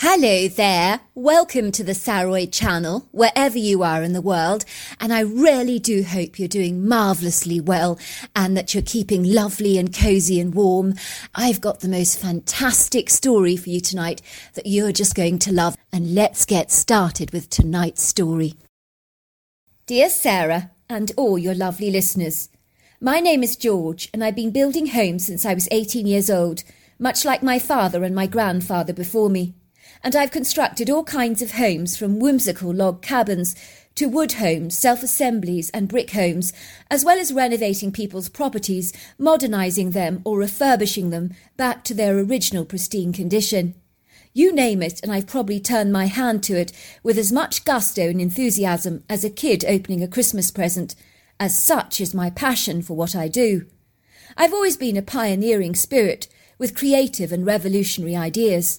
Hello 0.00 0.46
there. 0.46 1.00
Welcome 1.14 1.72
to 1.72 1.82
the 1.82 1.94
Saroy 1.94 2.52
channel, 2.52 3.08
wherever 3.12 3.56
you 3.56 3.82
are 3.82 4.02
in 4.02 4.12
the 4.12 4.20
world. 4.20 4.66
And 5.00 5.10
I 5.10 5.20
really 5.20 5.78
do 5.78 6.02
hope 6.02 6.38
you're 6.38 6.48
doing 6.48 6.86
marvellously 6.86 7.62
well 7.62 7.98
and 8.34 8.54
that 8.58 8.74
you're 8.74 8.82
keeping 8.82 9.24
lovely 9.24 9.78
and 9.78 9.96
cozy 9.96 10.38
and 10.38 10.54
warm. 10.54 10.96
I've 11.34 11.62
got 11.62 11.80
the 11.80 11.88
most 11.88 12.18
fantastic 12.18 13.08
story 13.08 13.56
for 13.56 13.70
you 13.70 13.80
tonight 13.80 14.20
that 14.52 14.66
you're 14.66 14.92
just 14.92 15.14
going 15.14 15.38
to 15.38 15.52
love. 15.52 15.78
And 15.90 16.14
let's 16.14 16.44
get 16.44 16.70
started 16.70 17.30
with 17.30 17.48
tonight's 17.48 18.02
story. 18.02 18.52
Dear 19.86 20.10
Sarah 20.10 20.72
and 20.90 21.10
all 21.16 21.38
your 21.38 21.54
lovely 21.54 21.90
listeners, 21.90 22.50
my 23.00 23.20
name 23.20 23.42
is 23.42 23.56
George 23.56 24.10
and 24.12 24.22
I've 24.22 24.36
been 24.36 24.50
building 24.50 24.88
homes 24.88 25.24
since 25.24 25.46
I 25.46 25.54
was 25.54 25.68
18 25.70 26.06
years 26.06 26.28
old, 26.28 26.64
much 26.98 27.24
like 27.24 27.42
my 27.42 27.58
father 27.58 28.04
and 28.04 28.14
my 28.14 28.26
grandfather 28.26 28.92
before 28.92 29.30
me 29.30 29.54
and 30.06 30.14
I've 30.14 30.30
constructed 30.30 30.88
all 30.88 31.02
kinds 31.02 31.42
of 31.42 31.50
homes 31.50 31.96
from 31.96 32.20
whimsical 32.20 32.72
log 32.72 33.02
cabins 33.02 33.56
to 33.96 34.08
wood 34.08 34.34
homes, 34.34 34.78
self 34.78 35.02
assemblies, 35.02 35.68
and 35.70 35.88
brick 35.88 36.12
homes, 36.12 36.52
as 36.88 37.04
well 37.04 37.18
as 37.18 37.32
renovating 37.32 37.90
people's 37.90 38.28
properties, 38.28 38.92
modernising 39.18 39.90
them 39.90 40.22
or 40.24 40.38
refurbishing 40.38 41.10
them 41.10 41.34
back 41.56 41.82
to 41.82 41.92
their 41.92 42.16
original 42.20 42.64
pristine 42.64 43.12
condition. 43.12 43.74
You 44.32 44.54
name 44.54 44.80
it, 44.80 45.00
and 45.02 45.10
I've 45.10 45.26
probably 45.26 45.58
turned 45.58 45.92
my 45.92 46.06
hand 46.06 46.44
to 46.44 46.56
it 46.56 46.70
with 47.02 47.18
as 47.18 47.32
much 47.32 47.64
gusto 47.64 48.08
and 48.08 48.20
enthusiasm 48.20 49.02
as 49.10 49.24
a 49.24 49.28
kid 49.28 49.64
opening 49.66 50.04
a 50.04 50.08
Christmas 50.08 50.52
present, 50.52 50.94
as 51.40 51.58
such 51.58 52.00
is 52.00 52.14
my 52.14 52.30
passion 52.30 52.80
for 52.80 52.94
what 52.94 53.16
I 53.16 53.26
do. 53.26 53.66
I've 54.36 54.54
always 54.54 54.76
been 54.76 54.96
a 54.96 55.02
pioneering 55.02 55.74
spirit 55.74 56.28
with 56.58 56.76
creative 56.76 57.32
and 57.32 57.44
revolutionary 57.44 58.14
ideas. 58.14 58.78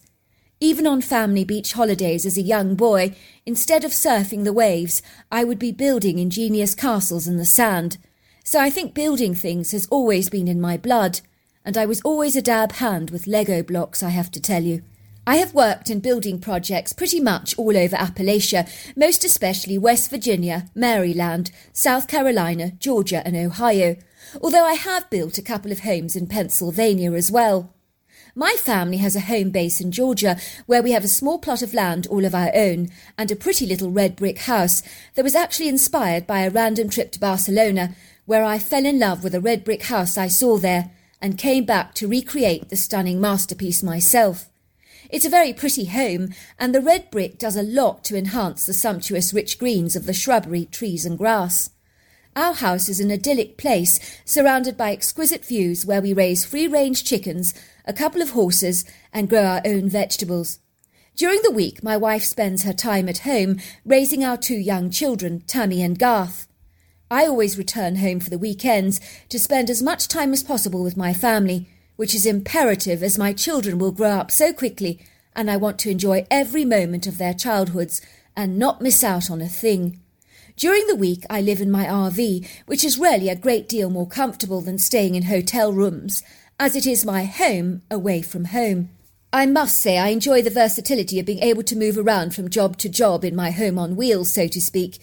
Even 0.59 0.87
on 0.87 1.01
family 1.01 1.43
beach 1.43 1.73
holidays 1.73 2.25
as 2.25 2.37
a 2.37 2.41
young 2.41 2.73
boy, 2.73 3.15
instead 3.45 3.83
of 3.83 3.91
surfing 3.91 4.43
the 4.43 4.53
waves, 4.53 5.03
I 5.31 5.43
would 5.43 5.59
be 5.59 5.71
building 5.71 6.17
ingenious 6.17 6.73
castles 6.73 7.27
in 7.27 7.37
the 7.37 7.45
sand. 7.45 7.97
So 8.43 8.59
I 8.59 8.71
think 8.71 8.95
building 8.95 9.35
things 9.35 9.71
has 9.71 9.87
always 9.87 10.29
been 10.29 10.47
in 10.47 10.59
my 10.59 10.75
blood, 10.75 11.21
and 11.63 11.77
I 11.77 11.85
was 11.85 12.01
always 12.01 12.35
a 12.35 12.41
dab 12.41 12.71
hand 12.73 13.11
with 13.11 13.27
Lego 13.27 13.61
blocks, 13.61 14.01
I 14.01 14.09
have 14.09 14.31
to 14.31 14.41
tell 14.41 14.63
you. 14.63 14.81
I 15.27 15.35
have 15.35 15.53
worked 15.53 15.89
in 15.89 15.99
building 15.99 16.39
projects 16.39 16.93
pretty 16.93 17.19
much 17.19 17.55
all 17.59 17.77
over 17.77 17.95
Appalachia, 17.97 18.67
most 18.95 19.25
especially 19.25 19.77
West 19.77 20.09
Virginia, 20.09 20.69
Maryland, 20.73 21.51
South 21.73 22.07
Carolina, 22.07 22.71
Georgia, 22.79 23.21
and 23.27 23.35
Ohio, 23.35 23.97
although 24.41 24.65
I 24.65 24.73
have 24.73 25.09
built 25.09 25.37
a 25.37 25.43
couple 25.43 25.71
of 25.71 25.81
homes 25.81 26.15
in 26.15 26.25
Pennsylvania 26.27 27.11
as 27.11 27.29
well. 27.29 27.73
My 28.37 28.53
family 28.53 28.97
has 28.97 29.15
a 29.15 29.21
home 29.21 29.49
base 29.49 29.81
in 29.81 29.91
Georgia 29.91 30.37
where 30.67 30.83
we 30.83 30.91
have 30.91 31.03
a 31.03 31.07
small 31.07 31.39
plot 31.39 31.63
of 31.63 31.73
land 31.73 32.05
all 32.05 32.23
of 32.23 32.35
our 32.35 32.51
own 32.53 32.91
and 33.17 33.31
a 33.31 33.35
pretty 33.35 33.65
little 33.65 33.89
red 33.89 34.15
brick 34.15 34.37
house 34.37 34.83
that 35.15 35.23
was 35.23 35.33
actually 35.33 35.67
inspired 35.67 36.27
by 36.27 36.41
a 36.41 36.51
random 36.51 36.87
trip 36.87 37.11
to 37.13 37.19
Barcelona 37.19 37.95
where 38.25 38.43
I 38.43 38.59
fell 38.59 38.85
in 38.85 38.99
love 38.99 39.23
with 39.23 39.33
a 39.33 39.41
red 39.41 39.63
brick 39.63 39.85
house 39.85 40.19
I 40.19 40.27
saw 40.27 40.59
there 40.59 40.91
and 41.19 41.35
came 41.39 41.65
back 41.65 41.95
to 41.95 42.07
recreate 42.07 42.69
the 42.69 42.75
stunning 42.75 43.19
masterpiece 43.19 43.81
myself. 43.81 44.49
It's 45.09 45.25
a 45.25 45.31
very 45.31 45.51
pretty 45.51 45.85
home, 45.85 46.29
and 46.59 46.75
the 46.75 46.81
red 46.81 47.09
brick 47.09 47.39
does 47.39 47.55
a 47.55 47.63
lot 47.63 48.03
to 48.03 48.15
enhance 48.15 48.67
the 48.67 48.73
sumptuous 48.73 49.33
rich 49.33 49.57
greens 49.57 49.95
of 49.95 50.05
the 50.05 50.13
shrubbery, 50.13 50.65
trees, 50.65 51.07
and 51.07 51.17
grass. 51.17 51.71
Our 52.35 52.53
house 52.53 52.87
is 52.87 52.99
an 52.99 53.11
idyllic 53.11 53.57
place 53.57 53.99
surrounded 54.23 54.77
by 54.77 54.91
exquisite 54.91 55.43
views 55.43 55.87
where 55.87 56.03
we 56.03 56.13
raise 56.13 56.45
free 56.45 56.67
range 56.67 57.03
chickens, 57.03 57.55
a 57.87 57.93
couple 57.93 58.21
of 58.21 58.31
horses, 58.31 58.85
and 59.11 59.29
grow 59.29 59.43
our 59.43 59.61
own 59.65 59.89
vegetables. 59.89 60.59
During 61.15 61.41
the 61.41 61.51
week, 61.51 61.81
my 61.81 61.97
wife 61.97 62.23
spends 62.23 62.63
her 62.63 62.73
time 62.73 63.09
at 63.09 63.19
home 63.19 63.59
raising 63.83 64.23
our 64.23 64.37
two 64.37 64.57
young 64.57 64.91
children, 64.91 65.41
Tammy 65.47 65.81
and 65.81 65.97
Garth. 65.97 66.47
I 67.09 67.25
always 67.25 67.57
return 67.57 67.95
home 67.95 68.19
for 68.19 68.29
the 68.29 68.37
weekends 68.37 68.99
to 69.29 69.39
spend 69.39 69.71
as 69.71 69.81
much 69.81 70.07
time 70.07 70.33
as 70.33 70.43
possible 70.43 70.83
with 70.83 70.95
my 70.95 71.13
family, 71.13 71.67
which 71.95 72.13
is 72.13 72.25
imperative 72.25 73.01
as 73.01 73.17
my 73.17 73.33
children 73.33 73.79
will 73.79 73.91
grow 73.91 74.11
up 74.11 74.29
so 74.29 74.53
quickly 74.53 74.99
and 75.37 75.51
I 75.51 75.55
want 75.55 75.77
to 75.79 75.91
enjoy 75.91 76.25
every 76.31 76.65
moment 76.65 77.05
of 77.05 77.19
their 77.19 77.33
childhoods 77.33 78.01
and 78.35 78.57
not 78.57 78.81
miss 78.81 79.03
out 79.03 79.29
on 79.29 79.39
a 79.39 79.47
thing. 79.47 80.01
During 80.55 80.87
the 80.87 80.95
week, 80.95 81.23
I 81.29 81.41
live 81.41 81.61
in 81.61 81.69
my 81.69 81.85
RV, 81.85 82.47
which 82.65 82.83
is 82.83 82.97
really 82.97 83.29
a 83.29 83.35
great 83.35 83.69
deal 83.69 83.91
more 83.91 84.07
comfortable 84.07 84.61
than 84.61 84.79
staying 84.79 85.13
in 85.13 85.23
hotel 85.23 85.71
rooms, 85.71 86.23
as 86.59 86.75
it 86.75 86.87
is 86.87 87.05
my 87.05 87.25
home 87.25 87.81
away 87.91 88.21
from 88.21 88.45
home. 88.45 88.89
I 89.31 89.45
must 89.45 89.77
say 89.77 89.97
I 89.97 90.07
enjoy 90.07 90.41
the 90.41 90.49
versatility 90.49 91.19
of 91.19 91.25
being 91.25 91.43
able 91.43 91.63
to 91.63 91.75
move 91.75 91.97
around 91.97 92.33
from 92.33 92.49
job 92.49 92.77
to 92.77 92.89
job 92.89 93.23
in 93.23 93.35
my 93.35 93.51
home 93.51 93.77
on 93.77 93.95
wheels, 93.95 94.33
so 94.33 94.47
to 94.47 94.61
speak. 94.61 94.97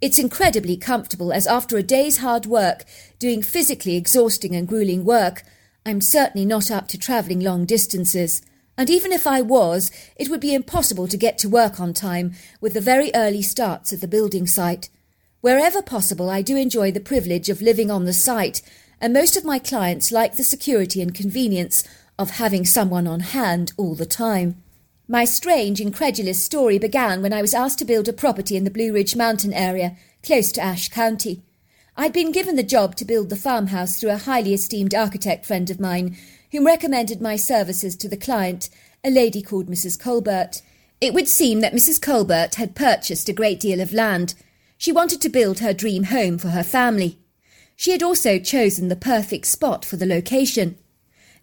It's 0.00 0.18
incredibly 0.18 0.76
comfortable 0.76 1.32
as 1.32 1.46
after 1.46 1.76
a 1.76 1.82
day's 1.82 2.18
hard 2.18 2.46
work, 2.46 2.84
doing 3.18 3.42
physically 3.42 3.96
exhausting 3.96 4.54
and 4.54 4.66
grueling 4.66 5.04
work, 5.04 5.42
I'm 5.86 6.00
certainly 6.00 6.44
not 6.44 6.68
up 6.68 6.88
to 6.88 6.98
travelling 6.98 7.38
long 7.38 7.64
distances. 7.64 8.42
And 8.76 8.90
even 8.90 9.12
if 9.12 9.24
I 9.24 9.40
was, 9.40 9.92
it 10.16 10.28
would 10.28 10.40
be 10.40 10.52
impossible 10.52 11.06
to 11.06 11.16
get 11.16 11.38
to 11.38 11.48
work 11.48 11.78
on 11.78 11.94
time 11.94 12.34
with 12.60 12.74
the 12.74 12.80
very 12.80 13.12
early 13.14 13.40
starts 13.40 13.92
at 13.92 14.00
the 14.00 14.08
building 14.08 14.48
site. 14.48 14.90
Wherever 15.42 15.80
possible, 15.80 16.28
I 16.28 16.42
do 16.42 16.56
enjoy 16.56 16.90
the 16.90 16.98
privilege 16.98 17.48
of 17.48 17.62
living 17.62 17.88
on 17.88 18.04
the 18.04 18.12
site, 18.12 18.62
and 19.00 19.12
most 19.12 19.36
of 19.36 19.44
my 19.44 19.58
clients 19.58 20.10
like 20.10 20.36
the 20.36 20.44
security 20.44 21.02
and 21.02 21.14
convenience 21.14 21.84
of 22.18 22.30
having 22.30 22.64
someone 22.64 23.06
on 23.06 23.20
hand 23.20 23.72
all 23.76 23.94
the 23.94 24.06
time. 24.06 24.62
My 25.08 25.24
strange, 25.24 25.80
incredulous 25.80 26.42
story 26.42 26.78
began 26.78 27.22
when 27.22 27.32
I 27.32 27.42
was 27.42 27.54
asked 27.54 27.78
to 27.78 27.84
build 27.84 28.08
a 28.08 28.12
property 28.12 28.56
in 28.56 28.64
the 28.64 28.70
Blue 28.70 28.92
Ridge 28.92 29.14
Mountain 29.14 29.52
area, 29.52 29.96
close 30.22 30.50
to 30.52 30.60
Ashe 30.60 30.88
County. 30.88 31.42
I'd 31.96 32.12
been 32.12 32.32
given 32.32 32.56
the 32.56 32.62
job 32.62 32.96
to 32.96 33.04
build 33.04 33.30
the 33.30 33.36
farmhouse 33.36 34.00
through 34.00 34.10
a 34.10 34.16
highly 34.16 34.52
esteemed 34.52 34.94
architect 34.94 35.46
friend 35.46 35.70
of 35.70 35.78
mine, 35.78 36.16
whom 36.50 36.66
recommended 36.66 37.20
my 37.20 37.36
services 37.36 37.96
to 37.96 38.08
the 38.08 38.16
client, 38.16 38.68
a 39.04 39.10
lady 39.10 39.42
called 39.42 39.68
Mrs. 39.68 39.98
Colbert. 39.98 40.62
It 41.00 41.14
would 41.14 41.28
seem 41.28 41.60
that 41.60 41.74
Mrs. 41.74 42.00
Colbert 42.00 42.56
had 42.56 42.74
purchased 42.74 43.28
a 43.28 43.32
great 43.32 43.60
deal 43.60 43.80
of 43.80 43.92
land, 43.92 44.34
she 44.78 44.92
wanted 44.92 45.20
to 45.22 45.28
build 45.28 45.60
her 45.60 45.72
dream 45.72 46.04
home 46.04 46.38
for 46.38 46.48
her 46.48 46.62
family. 46.62 47.18
She 47.76 47.92
had 47.92 48.02
also 48.02 48.38
chosen 48.38 48.88
the 48.88 48.96
perfect 48.96 49.46
spot 49.46 49.84
for 49.84 49.96
the 49.96 50.06
location. 50.06 50.78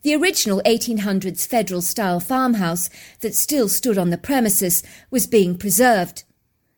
The 0.02 0.16
original 0.16 0.62
1800s 0.66 1.48
federal 1.48 1.82
style 1.82 2.20
farmhouse 2.20 2.90
that 3.22 3.36
still 3.36 3.70
stood 3.70 3.98
on 3.98 4.10
the 4.10 4.18
premises 4.18 4.84
was 5.10 5.28
being 5.28 5.58
preserved. 5.58 6.24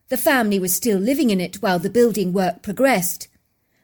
The 0.08 0.16
family 0.16 0.60
was 0.60 0.74
still 0.74 0.98
living 0.98 1.30
in 1.30 1.40
it 1.40 1.56
while 1.56 1.80
the 1.80 1.90
building 1.90 2.32
work 2.32 2.62
progressed. 2.62 3.26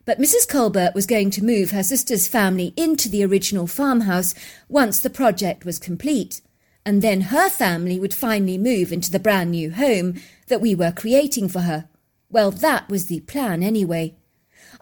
But 0.05 0.21
Mrs. 0.21 0.47
Colbert 0.49 0.93
was 0.95 1.07
going 1.07 1.31
to 1.31 1.45
move 1.45 1.71
her 1.71 1.83
sister's 1.83 2.29
family 2.29 2.75
into 2.77 3.09
the 3.09 3.25
original 3.25 3.67
farmhouse 3.67 4.35
once 4.69 5.01
the 5.01 5.11
project 5.11 5.65
was 5.65 5.79
complete, 5.79 6.41
and 6.85 7.03
then 7.03 7.23
her 7.23 7.49
family 7.49 7.99
would 7.99 8.15
finally 8.15 8.59
move 8.59 8.93
into 8.93 9.11
the 9.11 9.21
brand 9.21 9.53
new 9.53 9.73
home 9.73 10.21
that 10.49 10.61
we 10.61 10.75
were 10.75 10.93
creating 10.93 11.49
for 11.49 11.61
her. 11.61 11.89
Well, 12.31 12.51
that 12.51 12.89
was 12.89 13.07
the 13.07 13.21
plan 13.21 13.63
anyway. 13.63 14.17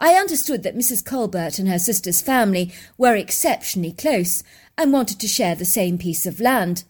I 0.02 0.14
understood 0.14 0.62
that 0.62 0.76
Mrs. 0.76 1.04
Colbert 1.04 1.58
and 1.58 1.68
her 1.68 1.78
sister's 1.78 2.22
family 2.22 2.72
were 2.96 3.14
exceptionally 3.14 3.92
close 3.92 4.42
and 4.78 4.94
wanted 4.94 5.20
to 5.20 5.28
share 5.28 5.54
the 5.54 5.66
same 5.66 5.98
piece 5.98 6.24
of 6.24 6.40
land. 6.40 6.84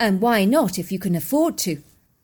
And 0.00 0.22
why 0.22 0.46
not 0.46 0.78
if 0.78 0.90
you 0.90 0.98
can 0.98 1.14
afford 1.14 1.58
to? 1.58 1.82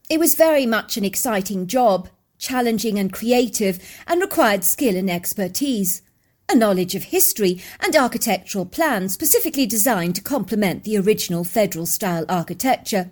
It 0.08 0.18
was 0.18 0.34
very 0.34 0.64
much 0.64 0.96
an 0.96 1.04
exciting 1.04 1.66
job, 1.66 2.08
challenging 2.38 2.98
and 2.98 3.12
creative, 3.12 3.78
and 4.06 4.22
required 4.22 4.64
skill 4.64 4.96
and 4.96 5.10
expertise. 5.10 6.00
A 6.48 6.56
knowledge 6.56 6.94
of 6.94 7.04
history 7.04 7.62
and 7.78 7.94
architectural 7.94 8.64
plans 8.64 9.12
specifically 9.12 9.66
designed 9.66 10.14
to 10.16 10.22
complement 10.22 10.84
the 10.84 10.96
original 10.96 11.44
federal 11.44 11.84
style 11.84 12.24
architecture. 12.30 13.10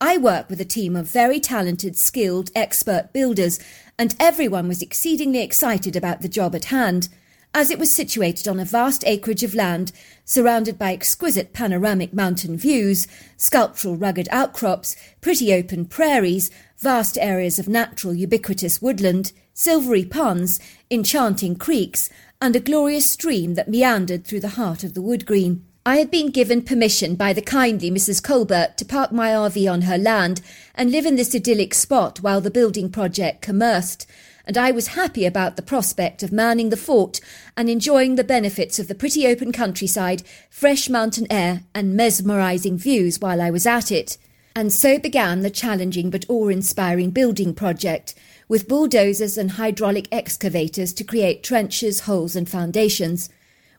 I 0.00 0.16
work 0.16 0.48
with 0.48 0.60
a 0.60 0.64
team 0.64 0.94
of 0.94 1.10
very 1.10 1.40
talented, 1.40 1.96
skilled, 1.96 2.50
expert 2.54 3.12
builders 3.12 3.58
and 3.98 4.14
everyone 4.20 4.68
was 4.68 4.80
exceedingly 4.80 5.42
excited 5.42 5.96
about 5.96 6.22
the 6.22 6.28
job 6.28 6.54
at 6.54 6.66
hand, 6.66 7.08
as 7.52 7.68
it 7.68 7.80
was 7.80 7.92
situated 7.92 8.46
on 8.46 8.60
a 8.60 8.64
vast 8.64 9.02
acreage 9.06 9.42
of 9.42 9.56
land 9.56 9.90
surrounded 10.24 10.78
by 10.78 10.92
exquisite 10.92 11.52
panoramic 11.52 12.14
mountain 12.14 12.56
views, 12.56 13.08
sculptural 13.36 13.96
rugged 13.96 14.28
outcrops, 14.30 14.94
pretty 15.20 15.52
open 15.52 15.84
prairies, 15.84 16.48
vast 16.76 17.18
areas 17.18 17.58
of 17.58 17.66
natural 17.66 18.14
ubiquitous 18.14 18.80
woodland, 18.80 19.32
silvery 19.52 20.04
ponds, 20.04 20.60
enchanting 20.92 21.56
creeks, 21.56 22.08
and 22.40 22.54
a 22.54 22.60
glorious 22.60 23.10
stream 23.10 23.54
that 23.54 23.68
meandered 23.68 24.24
through 24.24 24.38
the 24.38 24.50
heart 24.50 24.84
of 24.84 24.94
the 24.94 25.02
wood 25.02 25.26
green. 25.26 25.67
I 25.88 25.96
had 25.96 26.10
been 26.10 26.28
given 26.28 26.60
permission 26.60 27.14
by 27.14 27.32
the 27.32 27.40
kindly 27.40 27.90
Mrs. 27.90 28.22
Colbert 28.22 28.74
to 28.76 28.84
park 28.84 29.10
my 29.10 29.30
RV 29.30 29.72
on 29.72 29.82
her 29.82 29.96
land 29.96 30.42
and 30.74 30.92
live 30.92 31.06
in 31.06 31.16
this 31.16 31.34
idyllic 31.34 31.72
spot 31.72 32.18
while 32.20 32.42
the 32.42 32.50
building 32.50 32.90
project 32.90 33.40
commenced, 33.40 34.06
and 34.44 34.58
I 34.58 34.70
was 34.70 34.88
happy 34.88 35.24
about 35.24 35.56
the 35.56 35.62
prospect 35.62 36.22
of 36.22 36.30
manning 36.30 36.68
the 36.68 36.76
fort 36.76 37.22
and 37.56 37.70
enjoying 37.70 38.16
the 38.16 38.22
benefits 38.22 38.78
of 38.78 38.86
the 38.86 38.94
pretty 38.94 39.26
open 39.26 39.50
countryside, 39.50 40.24
fresh 40.50 40.90
mountain 40.90 41.26
air, 41.30 41.62
and 41.74 41.96
mesmerising 41.96 42.76
views 42.76 43.18
while 43.18 43.40
I 43.40 43.50
was 43.50 43.64
at 43.64 43.90
it. 43.90 44.18
And 44.54 44.70
so 44.70 44.98
began 44.98 45.40
the 45.40 45.48
challenging 45.48 46.10
but 46.10 46.26
awe 46.28 46.48
inspiring 46.48 47.12
building 47.12 47.54
project, 47.54 48.14
with 48.46 48.68
bulldozers 48.68 49.38
and 49.38 49.52
hydraulic 49.52 50.06
excavators 50.12 50.92
to 50.92 51.02
create 51.02 51.42
trenches, 51.42 52.00
holes, 52.00 52.36
and 52.36 52.46
foundations. 52.46 53.30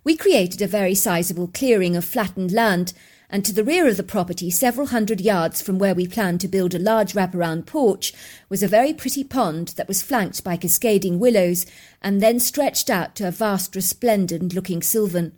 We 0.10 0.18
created 0.18 0.64
a 0.64 0.68
very 0.68 0.96
sizable 0.96 1.52
clearing 1.54 1.96
of 1.96 2.04
flattened 2.04 2.52
land, 2.52 2.94
and 3.30 3.46
to 3.46 3.54
the 3.54 3.64
rear 3.64 3.88
of 3.88 3.96
the 3.96 4.02
property, 4.02 4.50
several 4.50 4.88
hundred 4.88 5.22
yards 5.22 5.62
from 5.62 5.78
where 5.78 5.94
we 5.94 6.08
planned 6.08 6.42
to 6.42 6.48
build 6.48 6.74
a 6.74 6.80
large 6.80 7.14
wraparound 7.14 7.68
porch, 7.68 8.12
was 8.50 8.64
a 8.64 8.68
very 8.68 8.92
pretty 8.92 9.24
pond 9.24 9.68
that 9.78 9.88
was 9.88 10.02
flanked 10.02 10.44
by 10.44 10.58
cascading 10.58 11.20
willows 11.20 11.68
and 12.02 12.22
then 12.22 12.40
stretched 12.40 12.90
out 12.90 13.14
to 13.18 13.28
a 13.28 13.30
vast 13.30 13.76
resplendent 13.76 14.56
looking 14.56 14.82
sylvan. 14.82 15.34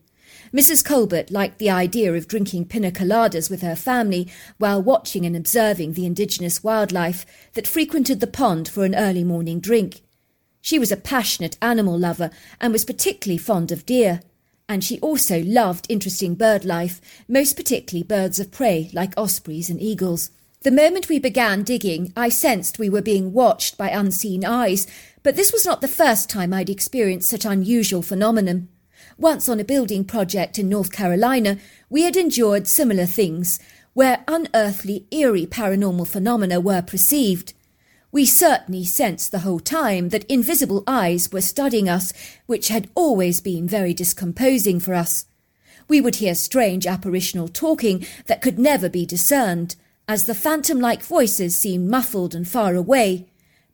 Mrs. 0.54 0.86
Colbert 0.86 1.32
liked 1.32 1.60
the 1.60 1.70
idea 1.70 2.14
of 2.14 2.30
drinking 2.30 2.64
pina 2.64 2.92
coladas 2.92 3.50
with 3.50 3.62
her 3.62 3.76
family 3.76 4.30
while 4.58 4.82
watching 4.82 5.26
and 5.26 5.36
observing 5.36 5.96
the 5.96 6.06
indigenous 6.06 6.64
wildlife 6.64 7.26
that 7.56 7.68
frequented 7.68 8.22
the 8.22 8.26
pond 8.26 8.70
for 8.70 8.86
an 8.86 8.96
early 8.96 9.26
morning 9.26 9.60
drink. 9.60 10.00
She 10.62 10.80
was 10.80 10.94
a 10.94 10.96
passionate 10.96 11.58
animal 11.62 12.00
lover 12.00 12.32
and 12.62 12.72
was 12.72 12.86
particularly 12.86 13.38
fond 13.38 13.74
of 13.74 13.86
deer, 13.86 14.22
and 14.72 14.86
she 14.86 14.98
also 15.02 15.44
loved 15.44 15.86
interesting 15.90 16.34
bird 16.34 16.64
life, 16.64 17.02
most 17.28 17.58
particularly 17.58 18.04
birds 18.04 18.40
of 18.40 18.52
prey 18.52 18.90
like 18.94 19.14
ospreys 19.18 19.70
and 19.70 19.82
eagles. 19.82 20.32
The 20.62 20.72
moment 20.72 21.10
we 21.10 21.20
began 21.20 21.64
digging, 21.64 22.14
I 22.16 22.30
sensed 22.30 22.80
we 22.80 22.90
were 22.90 23.02
being 23.02 23.34
watched 23.34 23.78
by 23.78 23.90
unseen 23.90 24.46
eyes, 24.46 24.88
but 25.24 25.36
this 25.36 25.52
was 25.52 25.66
not 25.66 25.82
the 25.82 25.90
first 25.90 26.30
time 26.30 26.54
I'd 26.54 26.70
experienced 26.70 27.28
such 27.28 27.44
unusual 27.44 28.02
phenomenon. 28.02 28.70
Once 29.18 29.50
on 29.50 29.60
a 29.60 29.66
building 29.66 30.06
project 30.06 30.58
in 30.58 30.70
North 30.70 30.94
Carolina, 30.94 31.58
we 31.90 32.04
had 32.04 32.16
endured 32.16 32.66
similar 32.66 33.06
things, 33.06 33.60
where 33.92 34.24
unearthly, 34.26 35.06
eerie 35.12 35.46
paranormal 35.46 36.08
phenomena 36.08 36.62
were 36.62 36.82
perceived. 36.82 37.54
We 38.14 38.26
certainly 38.26 38.84
sensed 38.84 39.32
the 39.32 39.40
whole 39.40 39.62
time 39.62 40.10
that 40.10 40.26
invisible 40.26 40.84
eyes 40.86 41.32
were 41.32 41.40
studying 41.40 41.88
us, 41.88 42.12
which 42.46 42.68
had 42.68 42.90
always 42.94 43.40
been 43.40 43.70
very 43.70 43.94
discomposing 43.94 44.82
for 44.82 44.94
us. 44.94 45.26
We 45.88 46.02
would 46.02 46.16
hear 46.16 46.36
strange 46.36 46.86
apparitional 46.86 47.48
talking 47.48 48.06
that 48.26 48.42
could 48.42 48.60
never 48.60 48.90
be 48.90 49.06
discerned, 49.06 49.78
as 50.10 50.26
the 50.26 50.36
phantom 50.36 50.82
like 50.82 51.02
voices 51.02 51.58
seemed 51.58 51.90
muffled 51.90 52.36
and 52.36 52.46
far 52.46 52.76
away. 52.76 53.28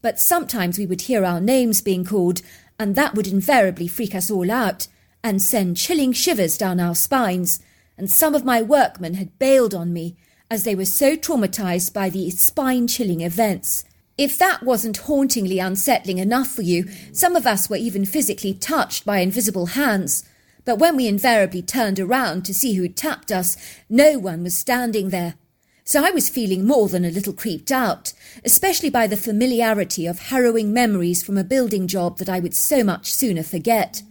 But 0.04 0.19
sometimes 0.19 0.78
we 0.78 0.86
would 0.86 1.01
hear 1.01 1.25
our 1.25 1.42
names 1.42 1.81
being 1.81 2.06
called, 2.06 2.44
and 2.78 2.94
that 2.94 3.16
would 3.16 3.28
invariably 3.28 3.88
freak 3.88 4.13
us 4.13 4.30
all 4.30 4.51
out, 4.51 4.88
and 5.24 5.42
send 5.42 5.78
chilling 5.78 6.13
shivers 6.13 6.60
down 6.60 6.80
our 6.80 6.94
spines, 6.94 7.60
and 7.98 8.10
some 8.10 8.36
of 8.36 8.45
my 8.45 8.62
workmen 8.62 9.16
had 9.16 9.39
bailed 9.39 9.74
on 9.74 9.92
me 9.92 10.16
as 10.51 10.63
they 10.63 10.75
were 10.75 10.86
so 10.86 11.16
traumatized 11.16 11.92
by 11.92 12.07
the 12.07 12.30
spine 12.30 12.88
chilling 12.88 13.22
events. 13.22 13.84
If 14.18 14.40
that 14.40 14.64
wasn't 14.64 14.98
hauntingly 14.98 15.60
unsettling 15.60 16.18
enough 16.18 16.48
for 16.48 16.64
you, 16.64 16.86
some 17.12 17.36
of 17.36 17.46
us 17.46 17.69
were 17.69 17.75
even 17.75 18.04
physically 18.04 18.54
touched 18.54 19.06
by 19.06 19.19
invisible 19.19 19.68
hands. 19.68 20.24
But 20.66 20.80
when 20.80 20.96
we 20.96 21.08
invariably 21.08 21.62
turned 21.62 22.00
around 22.00 22.44
to 22.46 22.54
see 22.54 22.74
who'd 22.74 22.98
tapped 22.98 23.31
us, 23.31 23.58
no 23.90 24.18
one 24.18 24.42
was 24.42 24.58
standing 24.58 25.10
there. 25.10 25.36
So 25.84 26.04
I 26.04 26.10
was 26.10 26.30
feeling 26.30 26.66
more 26.66 26.90
than 26.90 27.06
a 27.06 27.12
little 27.12 27.31
creeped 27.31 27.72
out, 27.72 28.12
especially 28.44 28.90
by 28.90 29.06
the 29.06 29.16
familiarity 29.16 30.08
of 30.08 30.20
harrowing 30.20 30.74
memories 30.74 31.24
from 31.24 31.38
a 31.38 31.44
building 31.44 31.88
job 31.88 32.18
that 32.18 32.28
I 32.28 32.40
would 32.40 32.56
so 32.56 32.84
much 32.84 33.13
sooner 33.13 33.44
forget. 33.44 34.02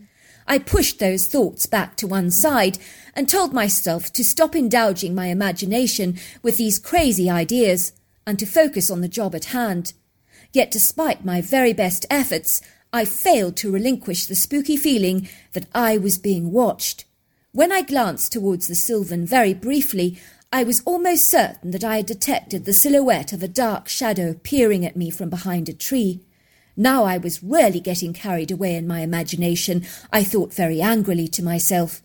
I 0.46 0.58
pushed 0.58 1.00
those 1.00 1.26
thoughts 1.26 1.66
back 1.66 1.96
to 1.96 2.06
one 2.06 2.30
side 2.30 2.78
and 3.14 3.28
told 3.28 3.52
myself 3.52 4.12
to 4.12 4.24
stop 4.24 4.54
indulging 4.54 5.16
my 5.16 5.26
imagination 5.26 6.16
with 6.42 6.56
these 6.58 6.78
crazy 6.78 7.28
ideas 7.28 7.92
and 8.26 8.38
to 8.38 8.46
focus 8.46 8.90
on 8.90 9.00
the 9.00 9.08
job 9.08 9.34
at 9.34 9.46
hand. 9.46 9.92
Yet, 10.52 10.70
despite 10.70 11.24
my 11.24 11.40
very 11.40 11.72
best 11.72 12.06
efforts, 12.10 12.60
I 12.92 13.04
failed 13.04 13.56
to 13.58 13.70
relinquish 13.70 14.26
the 14.26 14.34
spooky 14.34 14.76
feeling 14.76 15.28
that 15.52 15.66
I 15.74 15.98
was 15.98 16.18
being 16.18 16.50
watched. 16.50 17.04
When 17.52 17.72
I 17.72 17.82
glanced 17.82 18.32
towards 18.32 18.66
the 18.66 18.74
sylvan 18.74 19.26
very 19.26 19.54
briefly, 19.54 20.18
I 20.52 20.62
was 20.62 20.82
almost 20.84 21.28
certain 21.28 21.72
that 21.72 21.84
I 21.84 21.96
had 21.96 22.06
detected 22.06 22.64
the 22.64 22.72
silhouette 22.72 23.32
of 23.32 23.42
a 23.42 23.48
dark 23.48 23.88
shadow 23.88 24.34
peering 24.34 24.86
at 24.86 24.96
me 24.96 25.10
from 25.10 25.28
behind 25.28 25.68
a 25.68 25.72
tree. 25.72 26.20
Now 26.76 27.04
I 27.04 27.18
was 27.18 27.42
really 27.42 27.80
getting 27.80 28.12
carried 28.12 28.50
away 28.50 28.76
in 28.76 28.86
my 28.86 29.00
imagination, 29.00 29.84
I 30.12 30.22
thought 30.22 30.54
very 30.54 30.80
angrily 30.80 31.28
to 31.28 31.42
myself. 31.42 32.02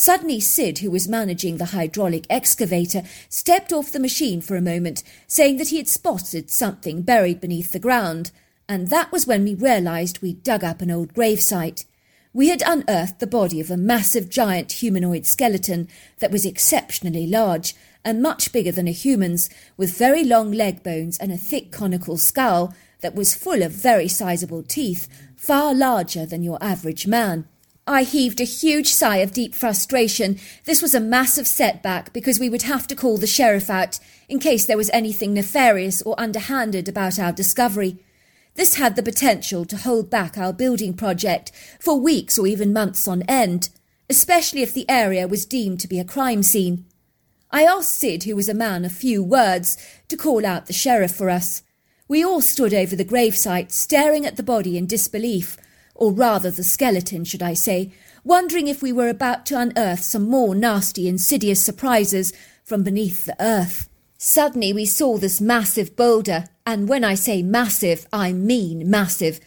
Suddenly, 0.00 0.38
Sid, 0.38 0.78
who 0.78 0.92
was 0.92 1.08
managing 1.08 1.56
the 1.56 1.74
hydraulic 1.74 2.24
excavator, 2.30 3.02
stepped 3.28 3.72
off 3.72 3.90
the 3.90 3.98
machine 3.98 4.40
for 4.40 4.54
a 4.54 4.62
moment, 4.62 5.02
saying 5.26 5.56
that 5.56 5.70
he 5.70 5.78
had 5.78 5.88
spotted 5.88 6.50
something 6.50 7.02
buried 7.02 7.40
beneath 7.40 7.72
the 7.72 7.80
ground, 7.80 8.30
and 8.68 8.90
that 8.90 9.10
was 9.10 9.26
when 9.26 9.42
we 9.42 9.56
realized 9.56 10.22
we'd 10.22 10.44
dug 10.44 10.62
up 10.62 10.80
an 10.80 10.92
old 10.92 11.14
gravesite. 11.14 11.84
We 12.32 12.48
had 12.48 12.62
unearthed 12.64 13.18
the 13.18 13.26
body 13.26 13.60
of 13.60 13.72
a 13.72 13.76
massive 13.76 14.30
giant 14.30 14.70
humanoid 14.70 15.26
skeleton 15.26 15.88
that 16.20 16.30
was 16.30 16.46
exceptionally 16.46 17.26
large 17.26 17.74
and 18.04 18.22
much 18.22 18.52
bigger 18.52 18.70
than 18.70 18.86
a 18.86 18.92
human's, 18.92 19.50
with 19.76 19.98
very 19.98 20.22
long 20.22 20.52
leg 20.52 20.84
bones 20.84 21.18
and 21.18 21.32
a 21.32 21.36
thick 21.36 21.72
conical 21.72 22.16
skull 22.16 22.72
that 23.00 23.16
was 23.16 23.34
full 23.34 23.64
of 23.64 23.72
very 23.72 24.06
sizable 24.06 24.62
teeth, 24.62 25.08
far 25.34 25.74
larger 25.74 26.24
than 26.24 26.44
your 26.44 26.62
average 26.62 27.08
man. 27.08 27.48
I 27.88 28.02
heaved 28.02 28.38
a 28.38 28.44
huge 28.44 28.92
sigh 28.92 29.16
of 29.16 29.32
deep 29.32 29.54
frustration. 29.54 30.38
This 30.66 30.82
was 30.82 30.94
a 30.94 31.00
massive 31.00 31.46
setback 31.46 32.12
because 32.12 32.38
we 32.38 32.50
would 32.50 32.62
have 32.62 32.86
to 32.88 32.94
call 32.94 33.16
the 33.16 33.26
sheriff 33.26 33.70
out 33.70 33.98
in 34.28 34.38
case 34.38 34.66
there 34.66 34.76
was 34.76 34.90
anything 34.90 35.32
nefarious 35.32 36.02
or 36.02 36.20
underhanded 36.20 36.86
about 36.86 37.18
our 37.18 37.32
discovery. 37.32 37.96
This 38.56 38.74
had 38.74 38.94
the 38.94 39.02
potential 39.02 39.64
to 39.64 39.76
hold 39.78 40.10
back 40.10 40.36
our 40.36 40.52
building 40.52 40.92
project 40.92 41.50
for 41.80 41.98
weeks 41.98 42.38
or 42.38 42.46
even 42.46 42.74
months 42.74 43.08
on 43.08 43.22
end, 43.22 43.70
especially 44.10 44.60
if 44.60 44.74
the 44.74 44.88
area 44.90 45.26
was 45.26 45.46
deemed 45.46 45.80
to 45.80 45.88
be 45.88 45.98
a 45.98 46.04
crime 46.04 46.42
scene. 46.42 46.84
I 47.50 47.62
asked 47.62 47.96
Sid, 47.96 48.24
who 48.24 48.36
was 48.36 48.50
a 48.50 48.54
man 48.54 48.84
of 48.84 48.92
few 48.92 49.22
words, 49.22 49.78
to 50.08 50.16
call 50.18 50.44
out 50.44 50.66
the 50.66 50.74
sheriff 50.74 51.14
for 51.14 51.30
us. 51.30 51.62
We 52.06 52.22
all 52.22 52.42
stood 52.42 52.74
over 52.74 52.94
the 52.94 53.04
gravesite, 53.04 53.72
staring 53.72 54.26
at 54.26 54.36
the 54.36 54.42
body 54.42 54.76
in 54.76 54.84
disbelief, 54.84 55.56
or 55.98 56.12
rather 56.12 56.50
the 56.50 56.64
skeleton, 56.64 57.24
should 57.24 57.42
I 57.42 57.52
say, 57.52 57.92
wondering 58.24 58.68
if 58.68 58.80
we 58.80 58.92
were 58.92 59.10
about 59.10 59.44
to 59.46 59.60
unearth 59.60 60.02
some 60.02 60.30
more 60.30 60.54
nasty, 60.54 61.08
insidious 61.08 61.60
surprises 61.62 62.32
from 62.64 62.82
beneath 62.82 63.26
the 63.26 63.36
earth. 63.38 63.90
Suddenly 64.16 64.72
we 64.72 64.86
saw 64.86 65.18
this 65.18 65.40
massive 65.40 65.94
boulder, 65.94 66.44
and 66.64 66.88
when 66.88 67.04
I 67.04 67.14
say 67.14 67.42
massive, 67.42 68.06
I 68.12 68.32
mean 68.32 68.88
massive. 68.88 69.40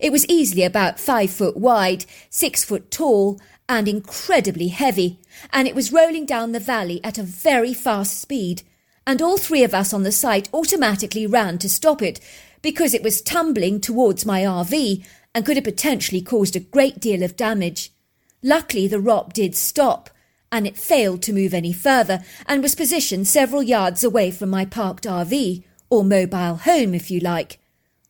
It 0.00 0.12
was 0.12 0.26
easily 0.26 0.62
about 0.62 0.98
five 0.98 1.30
foot 1.30 1.56
wide, 1.56 2.06
six 2.30 2.64
foot 2.64 2.90
tall, 2.90 3.38
and 3.68 3.86
incredibly 3.86 4.68
heavy, 4.68 5.18
and 5.52 5.68
it 5.68 5.74
was 5.74 5.92
rolling 5.92 6.24
down 6.24 6.52
the 6.52 6.60
valley 6.60 7.00
at 7.04 7.18
a 7.18 7.22
very 7.22 7.74
fast 7.74 8.20
speed 8.20 8.62
and 9.06 9.22
all 9.22 9.38
three 9.38 9.62
of 9.62 9.72
us 9.72 9.92
on 9.92 10.02
the 10.02 10.12
site 10.12 10.48
automatically 10.52 11.26
ran 11.26 11.58
to 11.58 11.68
stop 11.68 12.02
it 12.02 12.18
because 12.60 12.92
it 12.92 13.02
was 13.02 13.22
tumbling 13.22 13.80
towards 13.80 14.26
my 14.26 14.42
RV 14.42 15.06
and 15.36 15.44
could 15.44 15.58
have 15.58 15.64
potentially 15.64 16.22
caused 16.22 16.56
a 16.56 16.60
great 16.60 16.98
deal 16.98 17.22
of 17.22 17.36
damage. 17.36 17.92
Luckily, 18.42 18.88
the 18.88 18.98
rock 18.98 19.34
did 19.34 19.54
stop, 19.54 20.08
and 20.50 20.66
it 20.66 20.78
failed 20.78 21.20
to 21.22 21.32
move 21.34 21.52
any 21.52 21.74
further 21.74 22.24
and 22.46 22.62
was 22.62 22.74
positioned 22.74 23.28
several 23.28 23.62
yards 23.62 24.02
away 24.02 24.30
from 24.30 24.48
my 24.48 24.64
parked 24.64 25.04
RV, 25.04 25.62
or 25.90 26.04
mobile 26.04 26.56
home, 26.56 26.94
if 26.94 27.10
you 27.10 27.20
like. 27.20 27.58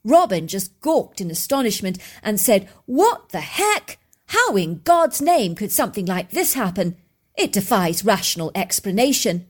Robin 0.04 0.46
just 0.46 0.80
gawked 0.80 1.20
in 1.20 1.28
astonishment 1.28 1.98
and 2.22 2.38
said, 2.38 2.68
What 2.84 3.30
the 3.30 3.40
heck? 3.40 3.98
How 4.26 4.54
in 4.54 4.82
God's 4.84 5.20
name 5.20 5.56
could 5.56 5.72
something 5.72 6.06
like 6.06 6.30
this 6.30 6.54
happen? 6.54 6.96
It 7.36 7.52
defies 7.52 8.04
rational 8.04 8.52
explanation. 8.54 9.48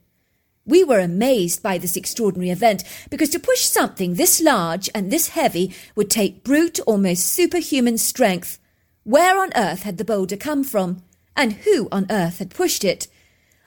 We 0.67 0.83
were 0.83 0.99
amazed 0.99 1.63
by 1.63 1.79
this 1.79 1.97
extraordinary 1.97 2.51
event 2.51 2.83
because 3.09 3.31
to 3.31 3.39
push 3.39 3.61
something 3.61 4.15
this 4.15 4.41
large 4.41 4.91
and 4.95 5.11
this 5.11 5.29
heavy 5.29 5.73
would 5.95 6.11
take 6.11 6.43
brute, 6.43 6.81
almost 6.81 7.27
superhuman 7.27 7.99
strength. 7.99 8.59
Where 9.05 9.41
on 9.41 9.53
earth 9.55 9.85
had 9.85 9.97
the 9.97 10.05
boulder 10.05 10.37
come 10.37 10.65
from? 10.65 11.05
And 11.37 11.53
who 11.53 11.89
on 11.93 12.07
earth 12.11 12.41
had 12.41 12.51
pushed 12.51 12.83
it? 12.83 13.07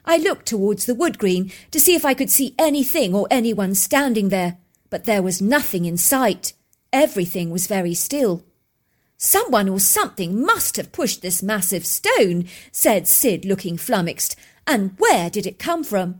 I 0.03 0.17
looked 0.17 0.45
towards 0.45 0.85
the 0.85 0.95
wood 0.95 1.17
green 1.17 1.51
to 1.71 1.79
see 1.79 1.95
if 1.95 2.03
I 2.03 2.13
could 2.13 2.29
see 2.29 2.55
anything 2.59 3.15
or 3.15 3.27
anyone 3.31 3.75
standing 3.75 4.27
there, 4.27 4.57
but 4.89 5.05
there 5.05 5.21
was 5.21 5.41
nothing 5.41 5.85
in 5.85 5.95
sight. 5.95 6.51
Everything 6.91 7.49
was 7.49 7.67
very 7.67 7.93
still. 7.93 8.43
Someone 9.17 9.69
or 9.69 9.79
something 9.79 10.41
must 10.41 10.75
have 10.77 10.91
pushed 10.91 11.21
this 11.21 11.43
massive 11.43 11.85
stone, 11.85 12.45
said 12.71 13.07
Sid, 13.07 13.45
looking 13.45 13.77
flummoxed. 13.77 14.35
And 14.65 14.95
where 14.97 15.29
did 15.29 15.45
it 15.45 15.59
come 15.59 15.83
from? 15.83 16.19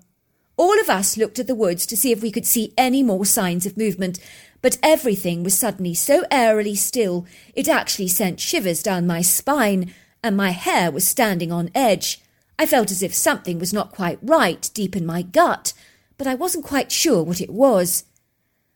All 0.60 0.78
of 0.82 0.89
us 0.89 1.16
looked 1.16 1.39
at 1.39 1.48
the 1.48 1.56
woods 1.56 1.86
to 1.86 1.96
see 1.96 2.12
if 2.12 2.22
we 2.22 2.32
could 2.32 2.46
see 2.46 2.74
any 2.78 3.01
more 3.01 3.25
signs 3.25 3.66
of 3.66 3.78
movement, 3.78 4.20
but 4.62 4.78
everything 4.84 5.42
was 5.42 5.58
suddenly 5.58 5.94
so 5.94 6.25
airily 6.30 6.75
still 6.75 7.25
it 7.56 7.70
actually 7.70 8.10
sent 8.10 8.42
shivers 8.42 8.84
down 8.84 9.08
my 9.08 9.22
spine, 9.22 9.94
and 10.22 10.36
my 10.36 10.50
hair 10.50 10.92
was 10.92 11.08
standing 11.08 11.50
on 11.50 11.72
edge. 11.74 12.22
I 12.60 12.66
felt 12.66 12.92
as 12.92 13.01
if 13.01 13.13
something 13.13 13.58
was 13.58 13.72
not 13.72 13.94
quite 13.94 14.20
right 14.22 14.70
deep 14.74 14.98
in 14.98 15.06
my 15.06 15.22
gut, 15.22 15.72
but 16.18 16.28
I 16.28 16.36
wasn't 16.36 16.66
quite 16.66 16.92
sure 16.92 17.24
what 17.24 17.39
it 17.39 17.51
was. 17.51 18.04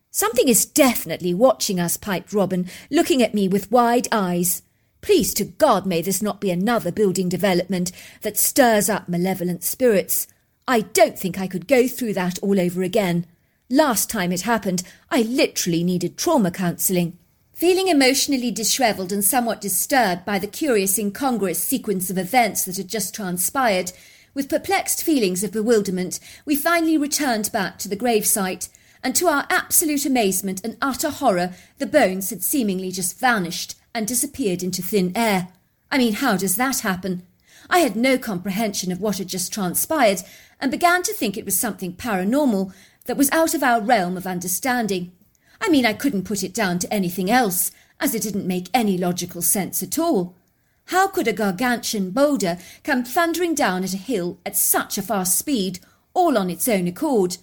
Something 0.10 0.48
is 0.48 0.66
definitely 0.66 1.34
watching 1.34 1.82
us, 1.82 1.98
piped 1.98 2.32
Robin, 2.32 2.66
looking 2.90 3.22
at 3.22 3.34
me 3.34 3.50
with 3.50 3.74
wide 3.74 4.08
eyes. 4.10 4.62
Please 5.02 5.34
to 5.34 5.44
God 5.44 5.86
may 5.86 6.02
this 6.02 6.22
not 6.22 6.40
be 6.40 6.50
another 6.50 6.94
building 6.94 7.28
development 7.28 7.92
that 8.22 8.38
stirs 8.38 8.90
up 8.90 9.10
malevolent 9.10 9.66
spirits. 9.66 10.28
I 10.68 10.82
don't 10.82 11.20
think 11.20 11.40
I 11.40 11.48
could 11.48 11.68
go 11.68 11.88
through 11.88 12.14
that 12.14 12.40
all 12.40 12.60
over 12.60 12.84
again. 12.84 13.26
Last 13.70 14.10
time 14.10 14.32
it 14.32 14.42
happened, 14.42 14.84
I 15.10 15.24
literally 15.24 15.84
needed 15.84 16.18
trauma 16.18 16.52
counselling. 16.52 17.18
Feeling 17.54 17.88
emotionally 17.88 18.52
dishevelled 18.52 19.12
and 19.12 19.24
somewhat 19.24 19.62
disturbed 19.62 20.26
by 20.26 20.40
the 20.40 20.48
curious 20.48 20.98
incongruous 20.98 21.60
sequence 21.60 22.10
of 22.10 22.18
events 22.18 22.66
that 22.66 22.78
had 22.78 22.88
just 22.88 23.14
transpired, 23.14 23.92
with 24.34 24.50
perplexed 24.50 25.04
feelings 25.04 25.44
of 25.44 25.52
bewilderment, 25.52 26.20
we 26.46 26.56
finally 26.56 26.98
returned 26.98 27.52
back 27.52 27.78
to 27.80 27.88
the 27.88 27.98
gravesite, 27.98 28.70
and 29.04 29.16
to 29.16 29.28
our 29.28 29.46
absolute 29.50 30.06
amazement 30.06 30.64
and 30.64 30.78
utter 30.82 31.10
horror, 31.10 31.54
the 31.78 31.86
bones 31.86 32.30
had 32.32 32.42
seemingly 32.42 32.90
just 32.90 33.20
vanished 33.20 33.76
and 33.94 34.08
disappeared 34.08 34.64
into 34.64 34.82
thin 34.82 35.12
air. 35.16 35.50
I 35.92 36.00
mean, 36.00 36.14
how 36.14 36.38
does 36.38 36.56
that 36.56 36.80
happen? 36.80 37.28
I 37.70 37.80
had 37.80 37.96
no 37.96 38.18
comprehension 38.18 38.92
of 38.92 39.00
what 39.00 39.18
had 39.18 39.28
just 39.28 39.54
transpired, 39.54 40.22
and 40.60 40.72
began 40.72 41.04
to 41.04 41.14
think 41.14 41.38
it 41.38 41.46
was 41.46 41.58
something 41.58 41.94
paranormal 41.94 42.74
that 43.06 43.18
was 43.18 43.32
out 43.32 43.54
of 43.54 43.64
our 43.64 43.82
realm 43.82 44.18
of 44.18 44.28
understanding. 44.28 45.12
I 45.60 45.70
mean, 45.70 45.86
I 45.86 45.94
couldn't 45.94 46.24
put 46.24 46.44
it 46.44 46.54
down 46.54 46.80
to 46.80 46.94
anything 46.94 47.30
else, 47.30 47.72
as 48.00 48.14
it 48.14 48.22
didn't 48.22 48.48
make 48.48 48.70
any 48.74 48.98
logical 48.98 49.42
sense 49.42 49.82
at 49.82 49.98
all. 49.98 50.36
How 50.88 51.08
could 51.08 51.28
a 51.28 51.34
gargantuan 51.34 52.12
boulder 52.12 52.58
come 52.84 53.04
thundering 53.04 53.56
down 53.56 53.84
at 53.84 53.94
a 53.94 53.98
hill 53.98 54.40
at 54.46 54.58
such 54.58 54.98
a 54.98 55.02
fast 55.02 55.38
speed, 55.38 55.80
all 56.14 56.38
on 56.38 56.50
its 56.50 56.68
own 56.68 56.88
accord? 56.88 57.38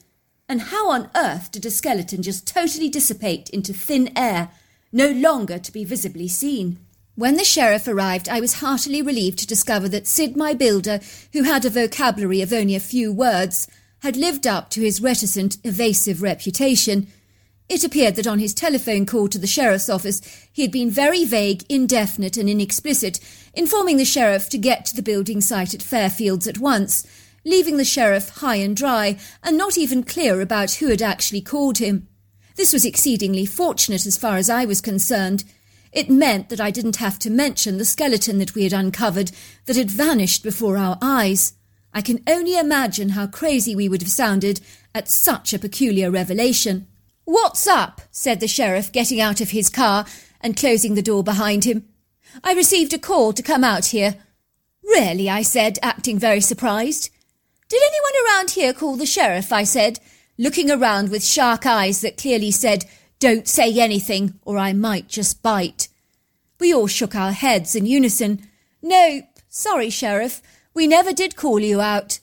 And 0.49 0.63
how 0.63 0.91
on 0.91 1.11
earth 1.15 1.51
did 1.51 1.65
a 1.65 1.71
skeleton 1.71 2.23
just 2.23 2.47
totally 2.47 2.89
dissipate 2.89 3.49
into 3.51 3.73
thin 3.73 4.11
air, 4.17 4.51
no 4.93 5.11
longer 5.11 5.59
to 5.59 5.73
be 5.73 5.85
visibly 5.85 6.29
seen? 6.29 6.79
When 7.21 7.37
the 7.37 7.45
sheriff 7.45 7.87
arrived, 7.87 8.31
I 8.31 8.41
was 8.41 8.55
heartily 8.55 9.03
relieved 9.03 9.41
to 9.41 9.47
discover 9.47 9.91
that 9.91 10.07
Sid, 10.07 10.39
my 10.39 10.55
builder, 10.55 11.01
who 11.35 11.43
had 11.43 11.67
a 11.67 11.69
vocabulary 11.69 12.41
of 12.41 12.51
only 12.51 12.75
a 12.75 12.81
few 12.81 13.13
words, 13.13 13.69
had 13.99 14.17
lived 14.17 14.47
up 14.47 14.71
to 14.71 14.81
his 14.81 15.03
reticent, 15.03 15.59
evasive 15.63 16.23
reputation 16.23 17.09
it 17.69 17.85
appeared 17.85 18.17
that 18.17 18.27
on 18.27 18.39
his 18.39 18.55
telephone 18.55 19.05
call 19.05 19.29
to 19.29 19.39
the 19.39 19.47
sheriff's 19.47 19.91
office, 19.91 20.23
he 20.51 20.63
had 20.63 20.73
been 20.73 20.91
very 20.91 21.27
vague, 21.27 21.63
indefinite, 21.69 22.39
and 22.39 22.49
inexplicit, 22.49 23.21
informing 23.53 23.99
the 23.99 24.05
sheriff 24.07 24.49
to 24.49 24.59
get 24.59 24.87
to 24.87 24.97
the 24.97 25.03
building 25.03 25.43
site 25.43 25.75
at 25.75 25.81
Fairfields 25.81 26.49
at 26.49 26.59
once, 26.59 27.07
leaving 27.45 27.77
the 27.77 27.85
sheriff 27.85 28.31
high 28.31 28.57
and 28.57 28.77
dry, 28.77 29.19
and 29.45 29.59
not 29.59 29.77
even 29.77 30.03
clear 30.03 30.41
about 30.41 30.73
who 30.73 30.89
had 30.89 31.03
actually 31.03 31.43
called 31.43 31.79
him. 31.79 32.09
This 32.57 32.73
was 32.73 32.87
exceedingly 32.87 33.47
fortunate 33.47 34.05
as 34.07 34.17
far 34.17 34.37
as 34.37 34.51
I 34.51 34.65
was 34.65 34.81
concerned. 34.81 35.45
It 35.93 36.09
meant 36.09 36.49
that 36.49 36.61
I 36.61 36.71
didn't 36.71 36.97
have 36.97 37.19
to 37.21 37.31
mention 37.31 37.79
the 37.79 37.85
skeleton 37.85 38.39
that 38.39 38.55
we 38.55 38.65
had 38.65 38.73
uncovered 38.73 39.33
that 39.67 39.77
had 39.77 39.91
vanished 39.91 40.43
before 40.43 40.77
our 40.77 40.99
eyes. 41.03 41.55
I 41.93 42.01
can 42.01 42.23
only 42.29 42.57
imagine 42.57 43.11
how 43.11 43.27
crazy 43.27 43.75
we 43.75 43.89
would 43.89 44.03
have 44.03 44.11
sounded 44.11 44.61
at 44.95 45.09
such 45.09 45.53
a 45.53 45.59
peculiar 45.59 46.11
revelation. 46.11 46.87
What's 47.25 47.67
up? 47.67 48.01
said 48.11 48.41
the 48.41 48.49
sheriff, 48.49 48.93
getting 48.93 49.21
out 49.21 49.41
of 49.41 49.51
his 49.51 49.69
car 49.69 50.07
and 50.41 50.57
closing 50.57 50.95
the 50.95 51.03
door 51.03 51.25
behind 51.25 51.65
him. 51.65 51.89
I 52.45 52.55
received 52.55 52.93
a 52.93 52.99
call 52.99 53.33
to 53.33 53.43
come 53.43 53.65
out 53.65 53.87
here. 53.87 54.17
Really, 54.85 55.29
I 55.29 55.43
said, 55.43 55.79
acting 55.83 56.19
very 56.19 56.41
surprised. 56.41 57.11
Did 57.69 57.83
anyone 57.83 58.27
around 58.27 58.51
here 58.51 58.73
call 58.73 58.97
the 58.97 59.07
sheriff? 59.07 59.53
I 59.53 59.65
said, 59.65 60.01
looking 60.39 60.71
around 60.71 61.11
with 61.11 61.25
shark 61.25 61.67
eyes 61.67 62.01
that 62.01 62.17
clearly 62.17 62.51
said, 62.51 62.85
Don't 63.21 63.47
say 63.47 63.79
anything, 63.79 64.41
or 64.47 64.57
I 64.57 64.73
might 64.73 65.07
just 65.07 65.43
bite. 65.43 65.89
We 66.59 66.73
all 66.75 66.87
shook 66.87 67.15
our 67.15 67.33
heads 67.33 67.77
in 67.77 67.85
unison. 67.85 68.49
Nope, 68.83 69.25
sorry, 69.49 69.91
Sheriff, 69.91 70.41
we 70.73 70.87
never 70.87 71.13
did 71.13 71.37
call 71.37 71.61
you 71.61 71.83
out. 71.83 72.21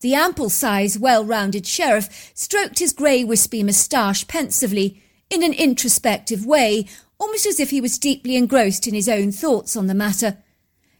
The 0.00 0.14
ample-sized, 0.14 1.00
well-rounded 1.00 1.66
sheriff 1.66 2.30
stroked 2.34 2.78
his 2.78 2.92
grey 2.92 3.24
wispy 3.24 3.62
moustache 3.62 4.28
pensively, 4.28 5.02
in 5.30 5.42
an 5.42 5.54
introspective 5.54 6.44
way, 6.46 6.86
almost 7.18 7.46
as 7.46 7.58
if 7.58 7.70
he 7.70 7.80
was 7.80 7.98
deeply 7.98 8.36
engrossed 8.36 8.86
in 8.86 8.94
his 8.94 9.08
own 9.08 9.32
thoughts 9.32 9.76
on 9.76 9.86
the 9.86 9.94
matter. 9.94 10.38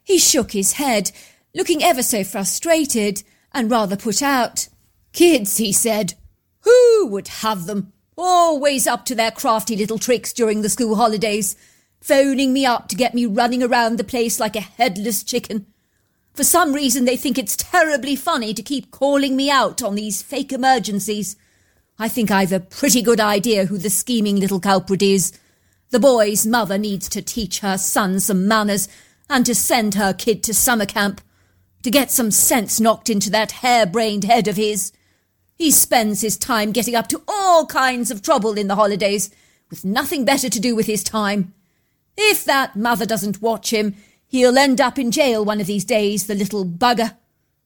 He 0.03 0.19
shook 0.19 0.53
his 0.53 0.73
head, 0.73 1.13
looking 1.55 1.83
ever 1.83 2.03
so 2.03 2.25
frustrated 2.25 3.23
and 3.53 3.71
rather 3.71 3.97
put 3.97 4.23
out. 4.23 4.69
Kids, 5.13 5.59
he 5.59 5.73
said. 5.73 6.15
Who 6.63 7.09
would 7.09 7.29
have 7.29 7.67
them? 7.67 7.93
Always 8.21 8.89
up 8.89 9.05
to 9.05 9.15
their 9.15 9.31
crafty 9.31 9.77
little 9.77 9.97
tricks 9.97 10.33
during 10.33 10.63
the 10.63 10.69
school 10.69 10.97
holidays, 10.97 11.55
phoning 12.01 12.53
me 12.53 12.67
up 12.67 12.89
to 12.89 12.97
get 12.97 13.15
me 13.15 13.27
running 13.27 13.63
around 13.63 13.97
the 13.97 14.03
place 14.03 14.41
like 14.41 14.57
a 14.57 14.61
headless 14.61 15.23
chicken. 15.23 15.67
For 16.35 16.43
some 16.43 16.73
reason, 16.73 17.05
they 17.05 17.17
think 17.17 17.39
it's 17.39 17.55
terribly 17.55 18.17
funny 18.17 18.53
to 18.55 18.63
keep 18.63 18.91
calling 18.91 19.37
me 19.37 19.49
out 19.49 19.85
on 19.85 19.95
these 19.95 20.21
fake 20.21 20.53
emergencies. 20.53 21.37
I 21.97 22.09
think 22.09 22.33
I've 22.33 22.53
a 22.53 22.59
pretty 22.59 23.03
good 23.03 23.21
idea 23.21 23.67
who 23.67 23.79
the 23.79 23.89
scheming 23.89 24.41
little 24.41 24.59
culprit 24.59 25.03
is. 25.03 25.33
The 25.91 26.01
boy's 26.01 26.45
mother 26.45 26.77
needs 26.77 27.09
to 27.11 27.23
teach 27.23 27.61
her 27.61 27.79
son 27.79 28.19
some 28.19 28.49
manners 28.49 28.89
and 29.31 29.47
to 29.47 29.55
send 29.55 29.95
her 29.95 30.13
kid 30.13 30.43
to 30.43 30.55
summer 30.55 30.87
camp 30.87 31.21
to 31.85 31.91
get 31.91 32.11
some 32.11 32.33
sense 32.33 32.81
knocked 32.81 33.11
into 33.11 33.31
that 33.31 33.53
harebrained 33.53 34.25
head 34.25 34.49
of 34.49 34.57
his. 34.57 34.91
He 35.59 35.71
spends 35.71 36.21
his 36.21 36.39
time 36.39 36.73
getting 36.73 36.95
up 36.95 37.09
to 37.09 37.23
all 37.29 37.67
kinds 37.67 38.11
of 38.11 38.23
trouble 38.23 38.57
in 38.57 38.69
the 38.69 38.77
holidays, 38.77 39.31
with 39.69 39.85
nothing 39.85 40.25
better 40.25 40.49
to 40.49 40.61
do 40.61 40.75
with 40.75 40.87
his 40.87 41.05
time. 41.05 41.53
If 42.17 42.45
that 42.45 42.77
mother 42.77 43.05
doesn't 43.05 43.43
watch 43.43 43.73
him, 43.73 43.95
He'll 44.29 44.59
end 44.59 44.79
up 44.79 44.99
in 44.99 45.11
jail 45.11 45.43
one 45.43 45.59
of 45.59 45.67
these 45.67 45.87
days, 45.87 46.27
the 46.27 46.35
little 46.35 46.67
bugger. 46.67 47.17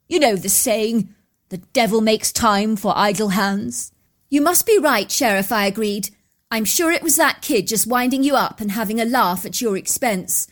You 0.09 0.21
know 0.21 0.37
the 0.37 0.49
saying, 0.49 1.13
the 1.49 1.59
devil 1.59 2.01
makes 2.01 2.33
time 2.33 2.77
for 2.77 2.97
idle 2.97 3.31
hands. 3.31 3.93
You 4.31 4.41
must 4.41 4.65
be 4.65 4.79
right, 4.79 5.11
Sheriff, 5.11 5.51
I 5.51 5.67
agreed. 5.67 6.11
I'm 6.53 6.65
sure 6.65 6.93
it 6.93 7.03
was 7.03 7.17
that 7.17 7.43
kid 7.43 7.67
just 7.67 7.89
winding 7.89 8.23
you 8.23 8.37
up 8.37 8.61
and 8.61 8.71
having 8.71 9.01
a 9.01 9.05
laugh 9.05 9.45
at 9.45 9.61
your 9.61 9.77
expense. 9.77 10.47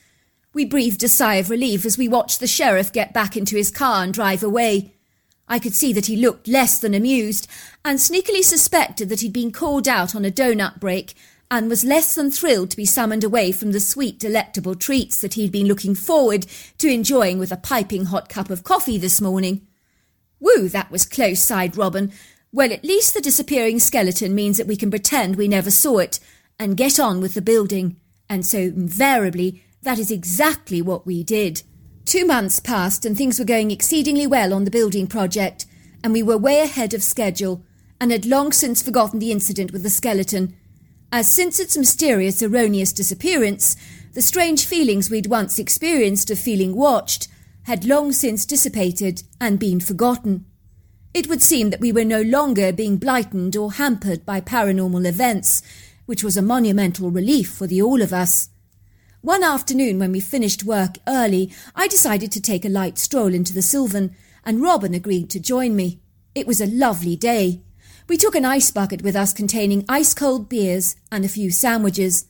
We 0.53 0.65
breathed 0.65 1.05
a 1.05 1.09
sigh 1.09 1.37
of 1.37 1.49
relief 1.49 1.85
as 1.87 1.97
we 1.97 2.09
watched 2.09 2.41
the 2.41 2.49
sheriff 2.49 2.93
get 2.93 3.15
back 3.15 3.37
into 3.37 3.57
his 3.57 3.71
car 3.71 4.03
and 4.03 4.13
drive 4.13 4.43
away. 4.43 4.95
I 5.51 5.59
could 5.59 5.75
see 5.75 5.93
that 5.93 6.07
he 6.07 6.17
looked 6.17 6.47
less 6.47 6.79
than 6.79 6.95
amused, 6.95 7.49
and 7.85 7.99
sneakily 7.99 8.45
suspected 8.45 9.09
that 9.09 9.21
he'd 9.21 9.33
been 9.33 9.51
called 9.51 9.89
out 9.89 10.15
on 10.15 10.25
a 10.25 10.31
donut 10.31 10.79
break 10.79 11.15
and 11.51 11.69
was 11.69 11.85
less 11.85 12.15
than 12.15 12.31
thrilled 12.31 12.71
to 12.71 12.77
be 12.77 12.87
summoned 12.87 13.25
away 13.25 13.51
from 13.51 13.73
the 13.73 13.81
sweet, 13.81 14.21
delectable 14.21 14.77
treats 14.77 15.21
that 15.21 15.35
he'd 15.35 15.51
been 15.51 15.67
looking 15.67 15.97
forward 15.97 16.47
to 16.79 16.89
enjoying 16.89 17.41
with 17.41 17.51
a 17.51 17.57
piping 17.57 18.05
hot 18.05 18.29
cup 18.29 18.49
of 18.49 18.63
coffee 18.63 18.97
this 18.97 19.21
morning. 19.21 19.67
Woo, 20.39 20.69
that 20.69 20.93
was 20.93 21.05
close, 21.05 21.41
sighed 21.41 21.77
Robin. 21.77 22.13
Well, 22.53 22.73
at 22.73 22.85
least 22.85 23.15
the 23.15 23.21
disappearing 23.21 23.81
skeleton 23.81 24.37
means 24.37 24.57
that 24.57 24.69
we 24.69 24.77
can 24.77 24.91
pretend 24.91 25.35
we 25.35 25.49
never 25.49 25.73
saw 25.73 25.99
it 25.99 26.21
and 26.61 26.77
get 26.77 27.01
on 27.01 27.21
with 27.21 27.35
the 27.35 27.43
building. 27.43 27.97
And 28.29 28.47
so, 28.47 28.59
invariably, 28.59 29.65
that 29.83 29.99
is 29.99 30.13
exactly 30.13 30.81
what 30.81 31.05
we 31.05 31.25
did. 31.25 31.63
Two 32.11 32.27
months 32.27 32.59
passed 32.59 33.05
and 33.05 33.17
things 33.17 33.39
were 33.39 33.45
going 33.45 33.71
exceedingly 33.71 34.27
well 34.27 34.53
on 34.53 34.65
the 34.65 34.71
building 34.73 35.07
project, 35.07 35.65
and 36.03 36.13
we 36.13 36.25
were 36.25 36.37
way 36.37 36.59
ahead 36.59 36.93
of 36.93 37.05
schedule 37.05 37.63
and 38.01 38.11
had 38.11 38.27
long 38.27 38.51
since 38.51 38.83
forgotten 38.83 39.21
the 39.21 39.31
incident 39.31 39.71
with 39.71 39.85
the 39.85 39.91
skeleton 39.91 40.57
as 41.13 41.33
since 41.33 41.61
its 41.61 41.77
mysterious 41.77 42.43
erroneous 42.43 42.93
disappearance, 42.93 43.77
the 44.15 44.23
strange 44.23 44.67
feelings 44.67 45.09
we'd 45.09 45.29
once 45.29 45.57
experienced 45.57 46.33
of 46.33 46.39
feeling 46.41 46.75
watched 46.75 47.29
had 47.63 47.85
long 47.85 48.11
since 48.11 48.45
dissipated 48.45 49.23
and 49.41 49.61
been 49.61 49.79
forgotten. 49.79 50.45
It 51.15 51.29
would 51.29 51.43
seem 51.43 51.71
that 51.71 51.81
we 51.81 51.93
were 51.93 52.05
no 52.05 52.23
longer 52.23 52.73
being 52.73 52.97
blighted 52.97 53.55
or 53.55 53.75
hampered 53.75 54.27
by 54.27 54.41
paranormal 54.41 55.07
events, 55.07 55.63
which 56.07 56.25
was 56.25 56.37
a 56.37 56.43
monumental 56.43 57.13
relief 57.13 57.53
for 57.53 57.69
the 57.69 57.81
all 57.81 58.03
of 58.03 58.13
us. 58.13 58.49
One 59.23 59.45
afternoon, 59.45 59.99
when 59.99 60.13
we 60.13 60.21
finished 60.21 60.65
work 60.65 60.97
early, 61.07 61.53
I 61.77 61.89
decided 61.89 62.33
to 62.33 62.41
take 62.41 62.65
a 62.65 62.71
light 62.71 62.97
stroll 62.97 63.35
into 63.35 63.53
the 63.53 63.61
Sylvan, 63.61 64.17
and 64.47 64.63
Robin 64.63 64.95
agreed 64.95 65.29
to 65.31 65.39
join 65.39 65.77
me. 65.77 66.01
It 66.35 66.47
was 66.47 66.59
a 66.59 66.67
lovely 66.67 67.17
day. 67.17 67.61
We 68.09 68.17
took 68.17 68.35
an 68.35 68.47
ice 68.47 68.71
bucket 68.71 69.03
with 69.03 69.15
us 69.15 69.35
containing 69.35 69.85
ice 69.91 70.15
cold 70.15 70.49
beers 70.49 70.97
and 71.13 71.23
a 71.23 71.29
few 71.29 71.51
sandwiches. 71.51 72.29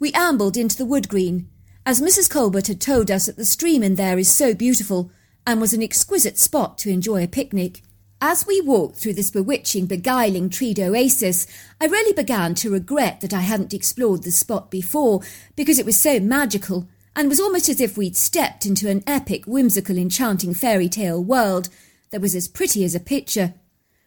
We 0.00 0.12
ambled 0.14 0.56
into 0.56 0.76
the 0.76 0.84
wood 0.84 1.08
green, 1.08 1.48
as 1.86 2.02
Mrs. 2.02 2.28
Colbert 2.28 2.66
had 2.66 2.80
told 2.80 3.08
us 3.08 3.26
that 3.26 3.36
the 3.36 3.44
stream 3.44 3.84
in 3.84 3.94
there 3.94 4.18
is 4.18 4.28
so 4.28 4.52
beautiful 4.52 5.12
and 5.46 5.60
was 5.60 5.72
an 5.72 5.82
exquisite 5.82 6.38
spot 6.38 6.76
to 6.78 6.90
enjoy 6.90 7.22
a 7.22 7.28
picnic. 7.28 7.82
As 8.20 8.46
we 8.46 8.62
walked 8.62 8.96
through 8.96 9.12
this 9.12 9.30
bewitching, 9.30 9.84
beguiling 9.84 10.48
treed 10.48 10.80
oasis, 10.80 11.46
I 11.78 11.84
really 11.84 12.14
began 12.14 12.54
to 12.56 12.70
regret 12.70 13.20
that 13.20 13.34
I 13.34 13.40
hadn't 13.40 13.74
explored 13.74 14.22
the 14.22 14.30
spot 14.30 14.70
before, 14.70 15.20
because 15.54 15.78
it 15.78 15.84
was 15.84 15.98
so 15.98 16.18
magical, 16.18 16.88
and 17.14 17.28
was 17.28 17.40
almost 17.40 17.68
as 17.68 17.78
if 17.78 17.98
we'd 17.98 18.16
stepped 18.16 18.64
into 18.64 18.88
an 18.88 19.04
epic, 19.06 19.44
whimsical, 19.44 19.98
enchanting 19.98 20.54
fairy 20.54 20.88
tale 20.88 21.22
world 21.22 21.68
that 22.10 22.22
was 22.22 22.34
as 22.34 22.48
pretty 22.48 22.84
as 22.84 22.94
a 22.94 23.00
picture. 23.00 23.52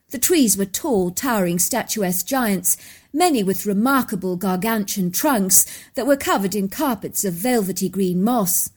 The 0.10 0.18
trees 0.18 0.58
were 0.58 0.66
tall, 0.66 1.12
towering, 1.12 1.60
statuesque 1.60 2.26
giants, 2.26 2.78
many 3.14 3.44
with 3.44 3.68
remarkable 3.68 4.38
gargantuan 4.38 5.12
trunks 5.12 5.68
that 5.94 6.08
were 6.08 6.18
covered 6.18 6.56
in 6.56 6.68
carpets 6.68 7.24
of 7.24 7.36
velvety 7.36 7.90
green 7.90 8.24
moss. 8.24 8.72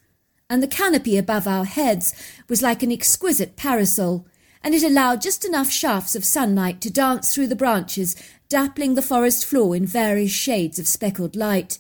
And 0.51 0.63
the 0.63 0.69
canopy 0.69 1.17
above 1.17 1.47
our 1.47 1.65
heads 1.65 2.13
was 2.51 2.61
like 2.61 2.83
an 2.83 2.93
exquisite 2.93 3.57
parasol, 3.57 4.27
and 4.63 4.75
it 4.75 4.83
allowed 4.83 5.21
just 5.21 5.45
enough 5.45 5.71
shafts 5.71 6.15
of 6.15 6.25
sunlight 6.25 6.81
to 6.81 6.91
dance 6.91 7.35
through 7.35 7.49
the 7.49 7.57
branches, 7.57 8.15
dappling 8.49 8.95
the 8.95 9.03
forest 9.03 9.45
floor 9.45 9.75
in 9.75 9.87
various 9.87 10.31
shades 10.31 10.79
of 10.79 10.87
speckled 10.87 11.35
light. 11.35 11.79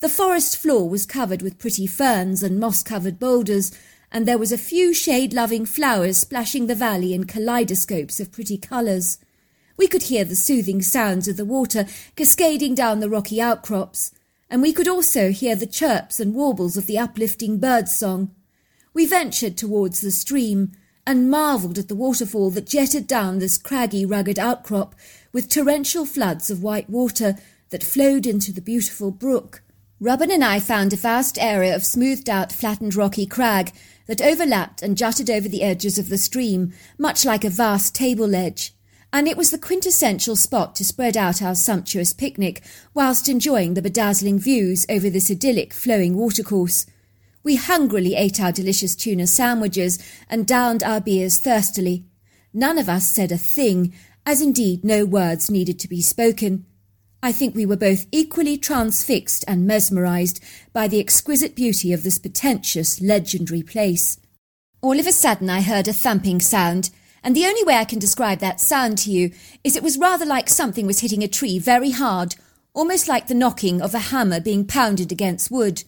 The 0.00 0.08
forest 0.08 0.56
floor 0.56 0.88
was 0.88 1.06
covered 1.06 1.42
with 1.42 1.58
pretty 1.58 1.86
ferns 1.86 2.42
and 2.42 2.60
moss-covered 2.60 3.18
boulders, 3.18 3.72
and 4.12 4.26
there 4.26 4.38
was 4.38 4.52
a 4.52 4.58
few 4.58 4.94
shade-loving 4.94 5.66
flowers 5.66 6.18
splashing 6.18 6.66
the 6.66 6.74
valley 6.74 7.12
in 7.14 7.24
kaleidoscopes 7.24 8.20
of 8.20 8.30
pretty 8.30 8.58
colours. 8.58 9.18
We 9.76 9.88
could 9.88 10.04
hear 10.04 10.24
the 10.24 10.36
soothing 10.36 10.82
sounds 10.82 11.28
of 11.28 11.36
the 11.36 11.44
water 11.44 11.86
cascading 12.14 12.74
down 12.74 13.00
the 13.00 13.10
rocky 13.10 13.40
outcrops, 13.40 14.12
and 14.48 14.62
we 14.62 14.72
could 14.72 14.86
also 14.86 15.32
hear 15.32 15.56
the 15.56 15.66
chirps 15.66 16.20
and 16.20 16.34
warbles 16.34 16.76
of 16.76 16.86
the 16.86 16.98
uplifting 16.98 17.58
bird 17.58 17.88
song. 17.88 18.34
We 18.94 19.06
ventured 19.06 19.56
towards 19.56 20.00
the 20.00 20.10
stream 20.10 20.72
and 21.06 21.30
marvelled 21.30 21.78
at 21.78 21.88
the 21.88 21.94
waterfall 21.94 22.50
that 22.50 22.66
jetted 22.66 23.06
down 23.06 23.38
this 23.38 23.56
craggy, 23.56 24.04
rugged 24.04 24.38
outcrop 24.38 24.94
with 25.32 25.48
torrential 25.48 26.04
floods 26.04 26.50
of 26.50 26.62
white 26.62 26.90
water 26.90 27.36
that 27.70 27.84
flowed 27.84 28.26
into 28.26 28.52
the 28.52 28.60
beautiful 28.60 29.10
brook. 29.10 29.62
Robin 30.00 30.30
and 30.30 30.44
I 30.44 30.60
found 30.60 30.92
a 30.92 30.96
vast 30.96 31.38
area 31.38 31.74
of 31.74 31.84
smoothed 31.84 32.28
out, 32.28 32.52
flattened 32.52 32.94
rocky 32.94 33.24
crag 33.24 33.72
that 34.06 34.20
overlapped 34.20 34.82
and 34.82 34.96
jutted 34.96 35.30
over 35.30 35.48
the 35.48 35.62
edges 35.62 35.98
of 35.98 36.08
the 36.08 36.18
stream, 36.18 36.72
much 36.98 37.24
like 37.24 37.44
a 37.44 37.50
vast 37.50 37.94
table 37.94 38.26
ledge, 38.26 38.74
and 39.12 39.26
it 39.26 39.36
was 39.36 39.50
the 39.50 39.58
quintessential 39.58 40.36
spot 40.36 40.74
to 40.76 40.84
spread 40.84 41.16
out 41.16 41.40
our 41.40 41.54
sumptuous 41.54 42.12
picnic 42.12 42.62
whilst 42.92 43.28
enjoying 43.28 43.74
the 43.74 43.82
bedazzling 43.82 44.38
views 44.38 44.84
over 44.90 45.08
this 45.08 45.30
idyllic 45.30 45.72
flowing 45.72 46.16
watercourse. 46.16 46.86
We 47.46 47.54
hungrily 47.54 48.16
ate 48.16 48.40
our 48.40 48.50
delicious 48.50 48.96
tuna 48.96 49.28
sandwiches 49.28 50.00
and 50.28 50.48
downed 50.48 50.82
our 50.82 51.00
beers 51.00 51.38
thirstily. 51.38 52.04
None 52.52 52.76
of 52.76 52.88
us 52.88 53.06
said 53.06 53.30
a 53.30 53.38
thing, 53.38 53.94
as 54.26 54.40
indeed 54.40 54.82
no 54.82 55.04
words 55.04 55.48
needed 55.48 55.78
to 55.78 55.88
be 55.88 56.02
spoken. 56.02 56.66
I 57.22 57.30
think 57.30 57.54
we 57.54 57.64
were 57.64 57.76
both 57.76 58.06
equally 58.10 58.58
transfixed 58.58 59.44
and 59.46 59.64
mesmerized 59.64 60.42
by 60.72 60.88
the 60.88 60.98
exquisite 60.98 61.54
beauty 61.54 61.92
of 61.92 62.02
this 62.02 62.18
pretentious, 62.18 63.00
legendary 63.00 63.62
place. 63.62 64.18
All 64.82 64.98
of 64.98 65.06
a 65.06 65.12
sudden 65.12 65.48
I 65.48 65.60
heard 65.60 65.86
a 65.86 65.92
thumping 65.92 66.40
sound, 66.40 66.90
and 67.22 67.36
the 67.36 67.46
only 67.46 67.62
way 67.62 67.76
I 67.76 67.84
can 67.84 68.00
describe 68.00 68.40
that 68.40 68.60
sound 68.60 68.98
to 68.98 69.12
you 69.12 69.30
is 69.62 69.76
it 69.76 69.84
was 69.84 69.98
rather 69.98 70.26
like 70.26 70.48
something 70.48 70.84
was 70.84 70.98
hitting 70.98 71.22
a 71.22 71.28
tree 71.28 71.60
very 71.60 71.92
hard, 71.92 72.34
almost 72.74 73.06
like 73.06 73.28
the 73.28 73.34
knocking 73.34 73.80
of 73.80 73.94
a 73.94 74.10
hammer 74.10 74.40
being 74.40 74.66
pounded 74.66 75.12
against 75.12 75.48
wood. 75.48 75.84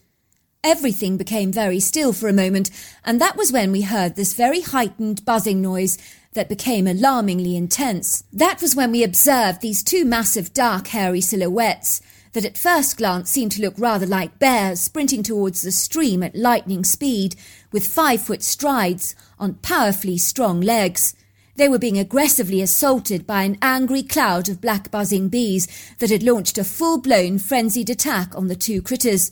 Everything 0.63 1.15
became 1.15 1.53
very 1.53 1.79
still 1.79 2.11
for 2.11 2.27
a 2.27 2.33
moment, 2.33 2.69
and 3.05 3.21
that 3.21 3.37
was 3.37 3.49
when 3.49 3.71
we 3.71 3.83
heard 3.83 4.15
this 4.15 4.33
very 4.33 4.59
heightened 4.59 5.23
buzzing 5.23 5.61
noise 5.61 5.97
that 6.33 6.49
became 6.49 6.85
alarmingly 6.85 7.55
intense. 7.55 8.25
That 8.33 8.61
was 8.61 8.75
when 8.75 8.91
we 8.91 9.01
observed 9.01 9.61
these 9.61 9.81
two 9.81 10.03
massive 10.03 10.53
dark 10.53 10.87
hairy 10.87 11.21
silhouettes 11.21 12.01
that 12.33 12.43
at 12.43 12.57
first 12.57 12.97
glance 12.97 13.29
seemed 13.29 13.53
to 13.53 13.61
look 13.61 13.73
rather 13.77 14.05
like 14.05 14.37
bears 14.37 14.81
sprinting 14.81 15.23
towards 15.23 15.61
the 15.61 15.71
stream 15.71 16.21
at 16.21 16.35
lightning 16.35 16.83
speed 16.83 17.37
with 17.71 17.87
five 17.87 18.21
foot 18.21 18.43
strides 18.43 19.15
on 19.39 19.53
powerfully 19.55 20.17
strong 20.17 20.59
legs. 20.59 21.15
They 21.55 21.69
were 21.69 21.79
being 21.79 21.97
aggressively 21.97 22.61
assaulted 22.61 23.25
by 23.25 23.43
an 23.43 23.57
angry 23.61 24.03
cloud 24.03 24.49
of 24.49 24.61
black 24.61 24.91
buzzing 24.91 25.29
bees 25.29 25.69
that 25.99 26.09
had 26.09 26.21
launched 26.21 26.57
a 26.57 26.65
full 26.65 26.97
blown 26.97 27.39
frenzied 27.39 27.89
attack 27.89 28.35
on 28.35 28.47
the 28.47 28.57
two 28.57 28.81
critters. 28.81 29.31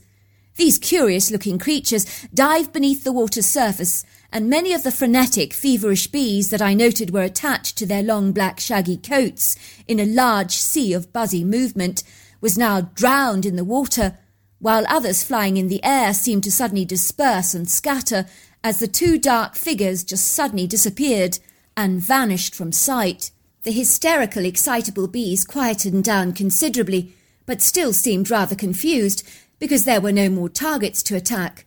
These 0.58 0.80
curious 0.80 1.32
looking 1.32 1.60
creatures 1.60 2.06
dived 2.34 2.74
beneath 2.74 3.04
the 3.04 3.14
water's 3.14 3.46
surface 3.46 4.04
and 4.32 4.50
many 4.50 4.74
of 4.74 4.84
the 4.84 4.92
frenetic, 4.92 5.54
feverish 5.54 6.08
bees 6.08 6.50
that 6.50 6.62
I 6.62 6.74
noted 6.74 7.12
were 7.12 7.22
attached 7.22 7.78
to 7.78 7.86
their 7.86 8.04
long 8.04 8.32
black 8.32 8.60
shaggy 8.60 8.98
coats 8.98 9.56
in 9.88 10.00
a 10.00 10.06
large 10.06 10.56
sea 10.56 10.94
of 10.94 11.14
buzzy 11.14 11.44
movement 11.44 12.04
was 12.42 12.58
now 12.58 12.82
drowned 12.82 13.46
in 13.46 13.56
the 13.56 13.64
water, 13.64 14.18
while 14.60 14.86
others 14.90 15.24
flying 15.24 15.58
in 15.58 15.70
the 15.70 15.84
air 15.84 16.14
seemed 16.14 16.44
to 16.44 16.52
suddenly 16.52 16.86
disperse 16.86 17.54
and 17.54 17.70
scatter 17.70 18.26
as 18.64 18.80
the 18.80 18.88
two 18.88 19.18
dark 19.18 19.56
figures 19.56 20.04
just 20.04 20.32
suddenly 20.32 20.68
disappeared 20.68 21.40
and 21.76 22.02
vanished 22.02 22.56
from 22.56 22.72
sight. 22.72 23.32
The 23.64 23.72
hysterical, 23.72 24.44
excitable 24.44 25.08
bees 25.08 25.46
quieted 25.46 26.02
down 26.04 26.34
considerably, 26.34 27.14
but 27.46 27.62
still 27.62 27.94
seemed 27.94 28.30
rather 28.30 28.56
confused 28.56 29.28
because 29.60 29.86
there 29.86 30.02
were 30.02 30.12
no 30.12 30.30
more 30.30 30.50
targets 30.50 31.02
to 31.04 31.16
attack. 31.16 31.66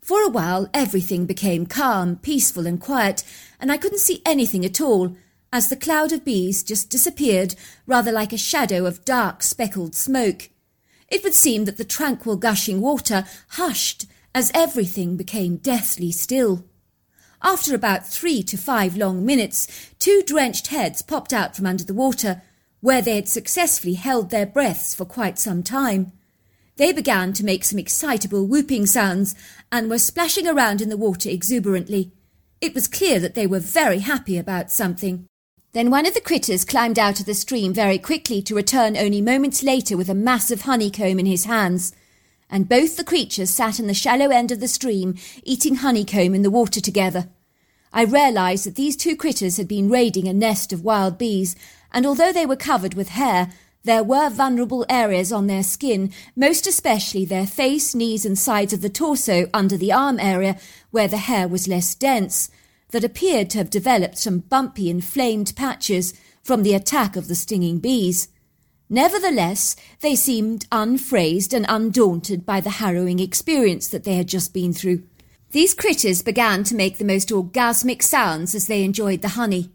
For 0.00 0.22
a 0.22 0.28
while, 0.28 0.68
everything 0.74 1.26
became 1.26 1.66
calm, 1.66 2.16
peaceful, 2.16 2.66
and 2.66 2.80
quiet, 2.80 3.22
and 3.60 3.70
I 3.70 3.76
couldn't 3.76 3.98
see 3.98 4.20
anything 4.26 4.64
at 4.64 4.80
all, 4.80 5.16
as 5.52 5.68
the 5.68 5.76
cloud 5.76 6.12
of 6.12 6.24
bees 6.24 6.62
just 6.62 6.90
disappeared, 6.90 7.54
rather 7.86 8.10
like 8.10 8.32
a 8.32 8.38
shadow 8.38 8.86
of 8.86 9.04
dark, 9.04 9.42
speckled 9.42 9.94
smoke. 9.94 10.50
It 11.08 11.22
would 11.22 11.34
seem 11.34 11.66
that 11.66 11.76
the 11.76 11.84
tranquil, 11.84 12.36
gushing 12.36 12.80
water 12.80 13.26
hushed 13.50 14.06
as 14.34 14.50
everything 14.54 15.16
became 15.16 15.56
deathly 15.56 16.10
still. 16.10 16.64
After 17.42 17.74
about 17.74 18.06
three 18.06 18.42
to 18.44 18.56
five 18.56 18.96
long 18.96 19.26
minutes, 19.26 19.66
two 19.98 20.22
drenched 20.26 20.68
heads 20.68 21.02
popped 21.02 21.32
out 21.32 21.54
from 21.54 21.66
under 21.66 21.84
the 21.84 21.94
water, 21.94 22.42
where 22.80 23.02
they 23.02 23.16
had 23.16 23.28
successfully 23.28 23.94
held 23.94 24.30
their 24.30 24.46
breaths 24.46 24.94
for 24.94 25.04
quite 25.04 25.38
some 25.38 25.62
time. 25.62 26.12
They 26.76 26.92
began 26.92 27.32
to 27.34 27.44
make 27.44 27.64
some 27.64 27.78
excitable 27.78 28.46
whooping 28.46 28.86
sounds 28.86 29.34
and 29.70 29.90
were 29.90 29.98
splashing 29.98 30.48
around 30.48 30.80
in 30.80 30.88
the 30.88 30.96
water 30.96 31.28
exuberantly. 31.28 32.12
It 32.60 32.74
was 32.74 32.88
clear 32.88 33.18
that 33.20 33.34
they 33.34 33.46
were 33.46 33.58
very 33.58 33.98
happy 33.98 34.38
about 34.38 34.70
something. 34.70 35.26
Then 35.72 35.90
one 35.90 36.06
of 36.06 36.14
the 36.14 36.20
critters 36.20 36.64
climbed 36.64 36.98
out 36.98 37.20
of 37.20 37.26
the 37.26 37.34
stream 37.34 37.72
very 37.72 37.98
quickly 37.98 38.42
to 38.42 38.54
return 38.54 38.96
only 38.96 39.20
moments 39.20 39.62
later 39.62 39.96
with 39.96 40.08
a 40.08 40.14
massive 40.14 40.62
honeycomb 40.62 41.18
in 41.18 41.26
his 41.26 41.44
hands. 41.44 41.94
And 42.50 42.68
both 42.68 42.96
the 42.96 43.04
creatures 43.04 43.50
sat 43.50 43.80
in 43.80 43.86
the 43.86 43.94
shallow 43.94 44.28
end 44.28 44.52
of 44.52 44.60
the 44.60 44.68
stream, 44.68 45.14
eating 45.42 45.76
honeycomb 45.76 46.34
in 46.34 46.42
the 46.42 46.50
water 46.50 46.80
together. 46.80 47.28
I 47.92 48.04
realized 48.04 48.66
that 48.66 48.76
these 48.76 48.96
two 48.96 49.16
critters 49.16 49.56
had 49.56 49.68
been 49.68 49.90
raiding 49.90 50.28
a 50.28 50.32
nest 50.32 50.72
of 50.72 50.84
wild 50.84 51.18
bees, 51.18 51.56
and 51.90 52.06
although 52.06 52.32
they 52.32 52.46
were 52.46 52.56
covered 52.56 52.94
with 52.94 53.08
hair, 53.08 53.52
there 53.84 54.04
were 54.04 54.30
vulnerable 54.30 54.86
areas 54.88 55.32
on 55.32 55.48
their 55.48 55.62
skin, 55.62 56.12
most 56.36 56.66
especially 56.66 57.24
their 57.24 57.46
face, 57.46 57.94
knees, 57.94 58.24
and 58.24 58.38
sides 58.38 58.72
of 58.72 58.80
the 58.80 58.88
torso 58.88 59.48
under 59.52 59.76
the 59.76 59.92
arm 59.92 60.20
area, 60.20 60.56
where 60.90 61.08
the 61.08 61.16
hair 61.16 61.48
was 61.48 61.66
less 61.66 61.94
dense, 61.94 62.48
that 62.90 63.02
appeared 63.02 63.50
to 63.50 63.58
have 63.58 63.70
developed 63.70 64.18
some 64.18 64.38
bumpy, 64.38 64.88
inflamed 64.88 65.54
patches 65.56 66.14
from 66.44 66.62
the 66.62 66.74
attack 66.74 67.16
of 67.16 67.26
the 67.26 67.34
stinging 67.34 67.78
bees. 67.78 68.28
Nevertheless, 68.88 69.74
they 70.00 70.14
seemed 70.14 70.66
unfrazed 70.70 71.52
and 71.52 71.66
undaunted 71.68 72.44
by 72.44 72.60
the 72.60 72.70
harrowing 72.70 73.18
experience 73.18 73.88
that 73.88 74.04
they 74.04 74.14
had 74.14 74.28
just 74.28 74.52
been 74.52 74.72
through. 74.72 75.02
These 75.50 75.74
critters 75.74 76.22
began 76.22 76.62
to 76.64 76.74
make 76.74 76.98
the 76.98 77.04
most 77.04 77.30
orgasmic 77.30 78.02
sounds 78.02 78.54
as 78.54 78.66
they 78.66 78.84
enjoyed 78.84 79.22
the 79.22 79.28
honey. 79.28 79.70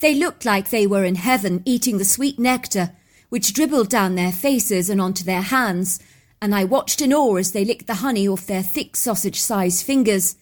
They 0.00 0.14
looked 0.14 0.44
like 0.44 0.70
they 0.70 0.86
were 0.86 1.04
in 1.04 1.16
heaven 1.16 1.62
eating 1.64 1.98
the 1.98 2.04
sweet 2.04 2.38
nectar 2.38 2.92
which 3.28 3.52
dribbled 3.52 3.88
down 3.88 4.14
their 4.14 4.32
faces 4.32 4.88
and 4.88 5.00
onto 5.00 5.24
their 5.24 5.42
hands, 5.42 6.00
and 6.40 6.54
I 6.54 6.64
watched 6.64 7.00
in 7.00 7.12
awe 7.12 7.36
as 7.36 7.52
they 7.52 7.64
licked 7.64 7.86
the 7.86 7.96
honey 7.96 8.28
off 8.28 8.46
their 8.46 8.62
thick 8.62 8.96
sausage-sized 8.96 9.84
fingers. 9.84 10.36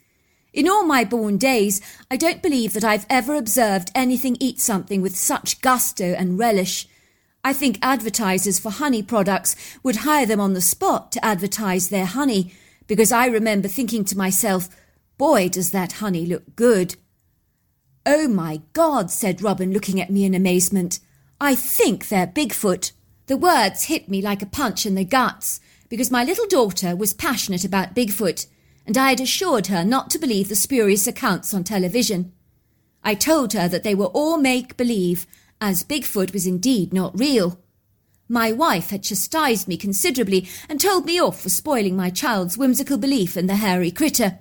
In 0.52 0.68
all 0.68 0.84
my 0.84 1.04
born 1.04 1.36
days, 1.36 1.80
I 2.10 2.16
don't 2.16 2.42
believe 2.42 2.72
that 2.72 2.84
I've 2.84 3.06
ever 3.10 3.34
observed 3.34 3.90
anything 3.94 4.36
eat 4.40 4.60
something 4.60 5.02
with 5.02 5.16
such 5.16 5.60
gusto 5.60 6.14
and 6.14 6.38
relish. 6.38 6.86
I 7.44 7.52
think 7.52 7.78
advertisers 7.82 8.58
for 8.58 8.70
honey 8.70 9.02
products 9.02 9.54
would 9.82 9.96
hire 9.96 10.26
them 10.26 10.40
on 10.40 10.54
the 10.54 10.60
spot 10.60 11.12
to 11.12 11.24
advertise 11.24 11.88
their 11.88 12.06
honey, 12.06 12.52
because 12.86 13.12
I 13.12 13.26
remember 13.26 13.68
thinking 13.68 14.04
to 14.06 14.18
myself, 14.18 14.68
boy, 15.18 15.48
does 15.48 15.70
that 15.70 15.92
honey 15.92 16.26
look 16.26 16.56
good. 16.56 16.96
Oh 18.04 18.28
my 18.28 18.62
God, 18.72 19.10
said 19.10 19.42
Robin, 19.42 19.72
looking 19.72 20.00
at 20.00 20.10
me 20.10 20.24
in 20.24 20.34
amazement. 20.34 21.00
I 21.40 21.54
think 21.54 22.08
they're 22.08 22.26
Bigfoot. 22.26 22.92
The 23.26 23.36
words 23.36 23.84
hit 23.84 24.08
me 24.08 24.22
like 24.22 24.42
a 24.42 24.46
punch 24.46 24.86
in 24.86 24.94
the 24.94 25.04
guts 25.04 25.60
because 25.88 26.10
my 26.10 26.24
little 26.24 26.46
daughter 26.46 26.96
was 26.96 27.12
passionate 27.12 27.64
about 27.64 27.94
Bigfoot 27.94 28.46
and 28.86 28.96
I 28.96 29.10
had 29.10 29.20
assured 29.20 29.66
her 29.66 29.84
not 29.84 30.10
to 30.10 30.18
believe 30.18 30.48
the 30.48 30.56
spurious 30.56 31.06
accounts 31.06 31.52
on 31.52 31.64
television. 31.64 32.32
I 33.02 33.14
told 33.14 33.52
her 33.52 33.68
that 33.68 33.82
they 33.82 33.94
were 33.94 34.06
all 34.06 34.38
make 34.38 34.76
believe, 34.76 35.26
as 35.60 35.84
Bigfoot 35.84 36.32
was 36.32 36.46
indeed 36.46 36.92
not 36.92 37.18
real. 37.18 37.58
My 38.28 38.52
wife 38.52 38.90
had 38.90 39.02
chastised 39.02 39.68
me 39.68 39.76
considerably 39.76 40.48
and 40.68 40.80
told 40.80 41.04
me 41.04 41.20
off 41.20 41.40
for 41.40 41.48
spoiling 41.48 41.96
my 41.96 42.10
child's 42.10 42.56
whimsical 42.56 42.96
belief 42.96 43.36
in 43.36 43.46
the 43.46 43.56
hairy 43.56 43.90
critter. 43.90 44.40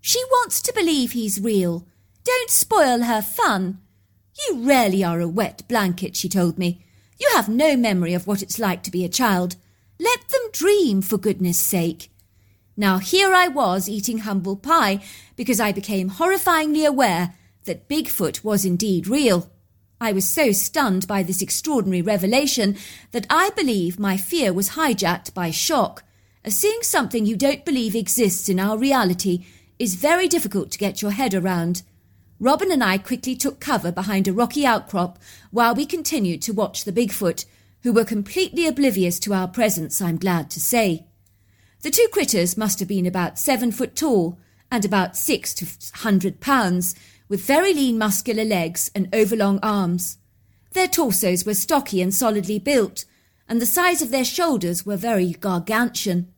She 0.00 0.22
wants 0.30 0.62
to 0.62 0.72
believe 0.72 1.12
he's 1.12 1.40
real. 1.40 1.86
Don't 2.24 2.50
spoil 2.50 3.02
her 3.02 3.20
fun. 3.22 3.80
You 4.46 4.60
really 4.66 5.02
are 5.02 5.20
a 5.20 5.28
wet 5.28 5.62
blanket, 5.68 6.16
she 6.16 6.28
told 6.28 6.58
me. 6.58 6.84
You 7.20 7.30
have 7.34 7.48
no 7.48 7.76
memory 7.76 8.14
of 8.14 8.26
what 8.26 8.42
it's 8.42 8.58
like 8.58 8.82
to 8.84 8.90
be 8.90 9.04
a 9.04 9.08
child. 9.08 9.56
Let 9.98 10.28
them 10.28 10.42
dream, 10.52 11.02
for 11.02 11.18
goodness 11.18 11.58
sake. 11.58 12.10
Now 12.76 12.98
here 12.98 13.34
I 13.34 13.48
was 13.48 13.88
eating 13.88 14.18
humble 14.18 14.56
pie 14.56 15.00
because 15.34 15.58
I 15.58 15.72
became 15.72 16.10
horrifyingly 16.10 16.86
aware 16.86 17.34
that 17.64 17.88
Bigfoot 17.88 18.44
was 18.44 18.64
indeed 18.64 19.08
real. 19.08 19.50
I 20.00 20.12
was 20.12 20.28
so 20.28 20.52
stunned 20.52 21.08
by 21.08 21.24
this 21.24 21.42
extraordinary 21.42 22.02
revelation 22.02 22.76
that 23.10 23.26
I 23.28 23.50
believe 23.56 23.98
my 23.98 24.16
fear 24.16 24.52
was 24.52 24.70
hijacked 24.70 25.34
by 25.34 25.50
shock, 25.50 26.04
as 26.44 26.56
seeing 26.56 26.82
something 26.82 27.26
you 27.26 27.36
don't 27.36 27.64
believe 27.64 27.96
exists 27.96 28.48
in 28.48 28.60
our 28.60 28.78
reality 28.78 29.44
is 29.80 29.96
very 29.96 30.28
difficult 30.28 30.70
to 30.70 30.78
get 30.78 31.02
your 31.02 31.10
head 31.10 31.34
around. 31.34 31.82
Robin 32.40 32.70
and 32.70 32.84
I 32.84 32.98
quickly 32.98 33.34
took 33.34 33.58
cover 33.58 33.90
behind 33.90 34.28
a 34.28 34.32
rocky 34.32 34.64
outcrop 34.64 35.18
while 35.50 35.74
we 35.74 35.84
continued 35.84 36.40
to 36.42 36.52
watch 36.52 36.84
the 36.84 36.92
Bigfoot, 36.92 37.44
who 37.82 37.92
were 37.92 38.04
completely 38.04 38.66
oblivious 38.66 39.18
to 39.20 39.34
our 39.34 39.48
presence, 39.48 40.00
I'm 40.00 40.18
glad 40.18 40.50
to 40.50 40.60
say. 40.60 41.06
The 41.82 41.90
two 41.90 42.08
critters 42.12 42.56
must 42.56 42.78
have 42.78 42.88
been 42.88 43.06
about 43.06 43.38
seven 43.38 43.72
foot 43.72 43.96
tall 43.96 44.38
and 44.70 44.84
about 44.84 45.16
six 45.16 45.54
to 45.54 45.66
hundred 45.98 46.40
pounds, 46.40 46.94
with 47.28 47.44
very 47.44 47.74
lean 47.74 47.98
muscular 47.98 48.44
legs 48.44 48.90
and 48.94 49.08
overlong 49.12 49.58
arms. 49.62 50.18
Their 50.72 50.88
torsos 50.88 51.44
were 51.44 51.54
stocky 51.54 52.00
and 52.00 52.14
solidly 52.14 52.58
built, 52.58 53.04
and 53.48 53.60
the 53.60 53.66
size 53.66 54.00
of 54.00 54.10
their 54.10 54.24
shoulders 54.24 54.86
were 54.86 54.96
very 54.96 55.32
gargantuan. 55.32 56.32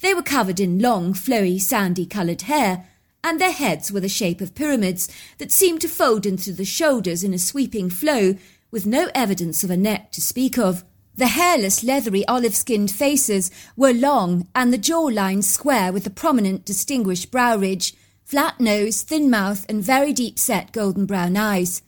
They 0.00 0.14
were 0.14 0.22
covered 0.22 0.60
in 0.60 0.80
long, 0.80 1.12
flowy, 1.12 1.60
sandy 1.60 2.06
coloured 2.06 2.42
hair, 2.42 2.88
and 3.24 3.40
their 3.40 3.50
heads 3.50 3.90
were 3.90 4.00
the 4.00 4.08
shape 4.08 4.42
of 4.42 4.54
pyramids 4.54 5.08
that 5.38 5.50
seemed 5.50 5.80
to 5.80 5.88
fold 5.88 6.26
into 6.26 6.52
the 6.52 6.64
shoulders 6.64 7.24
in 7.24 7.32
a 7.32 7.38
sweeping 7.38 7.88
flow, 7.88 8.36
with 8.70 8.84
no 8.84 9.08
evidence 9.14 9.64
of 9.64 9.70
a 9.70 9.76
neck 9.76 10.12
to 10.12 10.20
speak 10.20 10.58
of. 10.58 10.84
The 11.16 11.28
hairless, 11.28 11.82
leathery, 11.82 12.26
olive 12.28 12.54
skinned 12.54 12.90
faces 12.90 13.50
were 13.76 13.94
long, 13.94 14.46
and 14.54 14.72
the 14.72 14.78
jawline 14.78 15.42
square 15.42 15.90
with 15.92 16.06
a 16.06 16.10
prominent, 16.10 16.66
distinguished 16.66 17.30
brow 17.30 17.56
ridge, 17.56 17.94
flat 18.24 18.60
nose, 18.60 19.02
thin 19.02 19.30
mouth, 19.30 19.64
and 19.70 19.82
very 19.82 20.12
deep 20.12 20.38
set 20.38 20.72
golden 20.72 21.06
brown 21.06 21.36
eyes. 21.36 21.82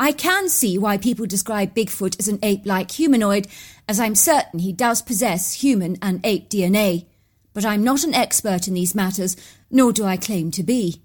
I 0.00 0.10
can 0.10 0.48
see 0.48 0.78
why 0.78 0.96
people 0.96 1.26
describe 1.26 1.76
Bigfoot 1.76 2.18
as 2.18 2.26
an 2.26 2.40
ape 2.42 2.66
like 2.66 2.90
humanoid, 2.90 3.46
as 3.86 4.00
I'm 4.00 4.16
certain 4.16 4.58
he 4.58 4.72
does 4.72 5.00
possess 5.00 5.52
human 5.54 5.96
and 6.02 6.20
ape 6.24 6.50
DNA. 6.50 7.06
But 7.54 7.64
I'm 7.64 7.84
not 7.84 8.04
an 8.04 8.14
expert 8.14 8.66
in 8.66 8.74
these 8.74 8.94
matters, 8.94 9.36
nor 9.70 9.92
do 9.92 10.04
I 10.04 10.16
claim 10.16 10.50
to 10.52 10.62
be. 10.62 11.02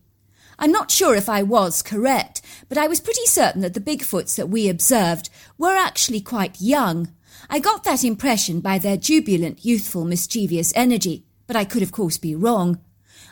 I'm 0.60 0.72
not 0.72 0.90
sure 0.90 1.16
if 1.16 1.30
I 1.30 1.44
was 1.44 1.84
correct, 1.84 2.42
but 2.68 2.78
I 2.78 2.88
was 2.88 3.00
pretty 3.00 3.26
certain 3.26 3.62
that 3.62 3.74
the 3.74 3.80
Bigfoots 3.80 4.36
that 4.36 4.50
we 4.50 4.70
observed 4.70 5.30
were 5.58 5.76
actually 5.76 6.22
quite 6.22 6.60
young. 6.60 7.10
I 7.50 7.60
got 7.60 7.84
that 7.84 8.04
impression 8.04 8.60
by 8.60 8.80
their 8.80 8.98
jubilant, 8.98 9.64
youthful, 9.64 10.04
mischievous 10.04 10.74
energy, 10.76 11.26
but 11.46 11.56
I 11.56 11.64
could 11.64 11.84
of 11.84 11.92
course 11.92 12.18
be 12.18 12.36
wrong. 12.36 12.80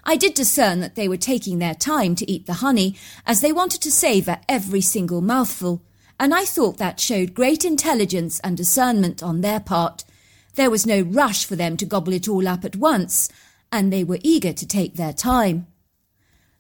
I 0.03 0.17
did 0.17 0.35
discern 0.35 0.81
that 0.81 0.93
they 0.93 1.07
were 1.07 1.17
taking 1.17 1.57
their 1.57 1.73
time 1.73 2.15
to 2.15 2.31
eat 2.31 2.45
the 2.45 2.53
honey, 2.55 2.95
as 3.25 3.41
they 3.41 3.51
wanted 3.51 3.81
to 3.81 3.91
savour 3.91 4.39
every 4.47 4.81
single 4.81 5.21
mouthful, 5.21 5.81
and 6.19 6.33
I 6.33 6.45
thought 6.45 6.77
that 6.77 6.99
showed 6.99 7.33
great 7.33 7.65
intelligence 7.65 8.39
and 8.41 8.55
discernment 8.55 9.23
on 9.23 9.41
their 9.41 9.59
part. 9.59 10.03
There 10.55 10.71
was 10.71 10.85
no 10.85 11.01
rush 11.01 11.45
for 11.45 11.55
them 11.55 11.77
to 11.77 11.85
gobble 11.85 12.13
it 12.13 12.27
all 12.27 12.47
up 12.47 12.65
at 12.65 12.75
once, 12.75 13.29
and 13.71 13.91
they 13.91 14.03
were 14.03 14.19
eager 14.23 14.53
to 14.53 14.67
take 14.67 14.95
their 14.95 15.13
time. 15.13 15.67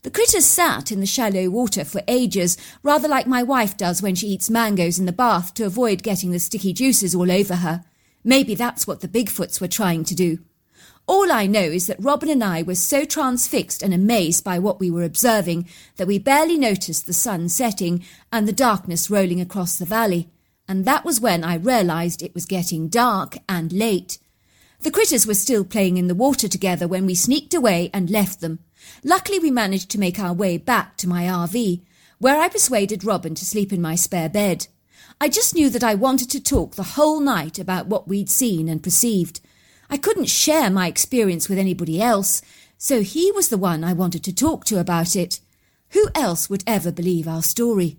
The 0.03 0.11
critters 0.11 0.45
sat 0.45 0.91
in 0.91 0.99
the 0.99 1.05
shallow 1.05 1.49
water 1.49 1.83
for 1.83 2.01
ages, 2.07 2.57
rather 2.83 3.07
like 3.07 3.25
my 3.25 3.41
wife 3.41 3.75
does 3.75 4.01
when 4.01 4.13
she 4.13 4.27
eats 4.27 4.49
mangoes 4.49 4.99
in 4.99 5.05
the 5.05 5.11
bath 5.11 5.53
to 5.55 5.65
avoid 5.65 6.03
getting 6.03 6.31
the 6.31 6.39
sticky 6.39 6.73
juices 6.73 7.15
all 7.15 7.31
over 7.31 7.55
her. 7.55 7.83
Maybe 8.23 8.53
that's 8.53 8.85
what 8.85 8.99
the 8.99 9.07
Bigfoots 9.07 9.59
were 9.59 9.67
trying 9.67 10.03
to 10.03 10.13
do. 10.13 10.39
All 11.07 11.31
I 11.31 11.45
know 11.45 11.61
is 11.61 11.87
that 11.87 12.03
Robin 12.03 12.29
and 12.29 12.43
I 12.43 12.63
were 12.63 12.75
so 12.75 13.05
transfixed 13.05 13.81
and 13.81 13.93
amazed 13.93 14.43
by 14.43 14.59
what 14.59 14.79
we 14.79 14.91
were 14.91 15.03
observing 15.03 15.67
that 15.97 16.07
we 16.07 16.19
barely 16.19 16.57
noticed 16.57 17.05
the 17.05 17.13
sun 17.13 17.47
setting 17.47 18.03
and 18.31 18.47
the 18.47 18.53
darkness 18.53 19.09
rolling 19.09 19.39
across 19.39 19.77
the 19.77 19.85
valley, 19.85 20.29
and 20.67 20.85
that 20.85 21.05
was 21.05 21.21
when 21.21 21.43
I 21.43 21.55
realised 21.55 22.21
it 22.21 22.33
was 22.33 22.45
getting 22.45 22.87
dark 22.87 23.37
and 23.47 23.71
late. 23.71 24.17
The 24.81 24.91
critters 24.91 25.25
were 25.25 25.33
still 25.33 25.63
playing 25.63 25.97
in 25.97 26.07
the 26.07 26.15
water 26.15 26.47
together 26.47 26.87
when 26.87 27.05
we 27.05 27.15
sneaked 27.15 27.53
away 27.53 27.89
and 27.93 28.09
left 28.09 28.41
them. 28.41 28.59
Luckily, 29.03 29.39
we 29.39 29.51
managed 29.51 29.89
to 29.91 29.99
make 29.99 30.19
our 30.19 30.33
way 30.33 30.57
back 30.57 30.97
to 30.97 31.09
my 31.09 31.23
RV, 31.23 31.81
where 32.19 32.39
I 32.39 32.49
persuaded 32.49 33.03
Robin 33.03 33.35
to 33.35 33.45
sleep 33.45 33.73
in 33.73 33.81
my 33.81 33.95
spare 33.95 34.29
bed. 34.29 34.67
I 35.19 35.29
just 35.29 35.55
knew 35.55 35.69
that 35.69 35.83
I 35.83 35.95
wanted 35.95 36.29
to 36.31 36.43
talk 36.43 36.75
the 36.75 36.83
whole 36.83 37.19
night 37.19 37.57
about 37.57 37.87
what 37.87 38.07
we'd 38.07 38.29
seen 38.29 38.67
and 38.67 38.83
perceived. 38.83 39.39
I 39.89 39.97
couldn't 39.97 40.29
share 40.29 40.69
my 40.69 40.87
experience 40.87 41.47
with 41.47 41.57
anybody 41.57 42.01
else, 42.01 42.41
so 42.77 43.01
he 43.01 43.31
was 43.31 43.49
the 43.49 43.57
one 43.57 43.83
I 43.83 43.93
wanted 43.93 44.23
to 44.25 44.35
talk 44.35 44.65
to 44.65 44.79
about 44.79 45.15
it. 45.15 45.39
Who 45.91 46.09
else 46.13 46.49
would 46.49 46.63
ever 46.67 46.91
believe 46.91 47.27
our 47.27 47.43
story? 47.43 47.97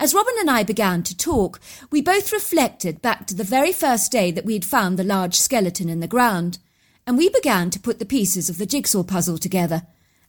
As 0.00 0.14
Robin 0.14 0.32
and 0.40 0.50
I 0.50 0.62
began 0.62 1.02
to 1.02 1.14
talk, 1.14 1.60
we 1.90 2.00
both 2.00 2.32
reflected 2.32 3.02
back 3.02 3.26
to 3.26 3.34
the 3.34 3.44
very 3.44 3.70
first 3.70 4.10
day 4.10 4.30
that 4.30 4.46
we 4.46 4.54
had 4.54 4.64
found 4.64 4.98
the 4.98 5.04
large 5.04 5.34
skeleton 5.34 5.90
in 5.90 6.00
the 6.00 6.06
ground, 6.06 6.58
and 7.06 7.18
we 7.18 7.28
began 7.28 7.68
to 7.68 7.78
put 7.78 7.98
the 7.98 8.06
pieces 8.06 8.48
of 8.48 8.56
the 8.56 8.64
jigsaw 8.64 9.02
puzzle 9.02 9.36
together, 9.36 9.82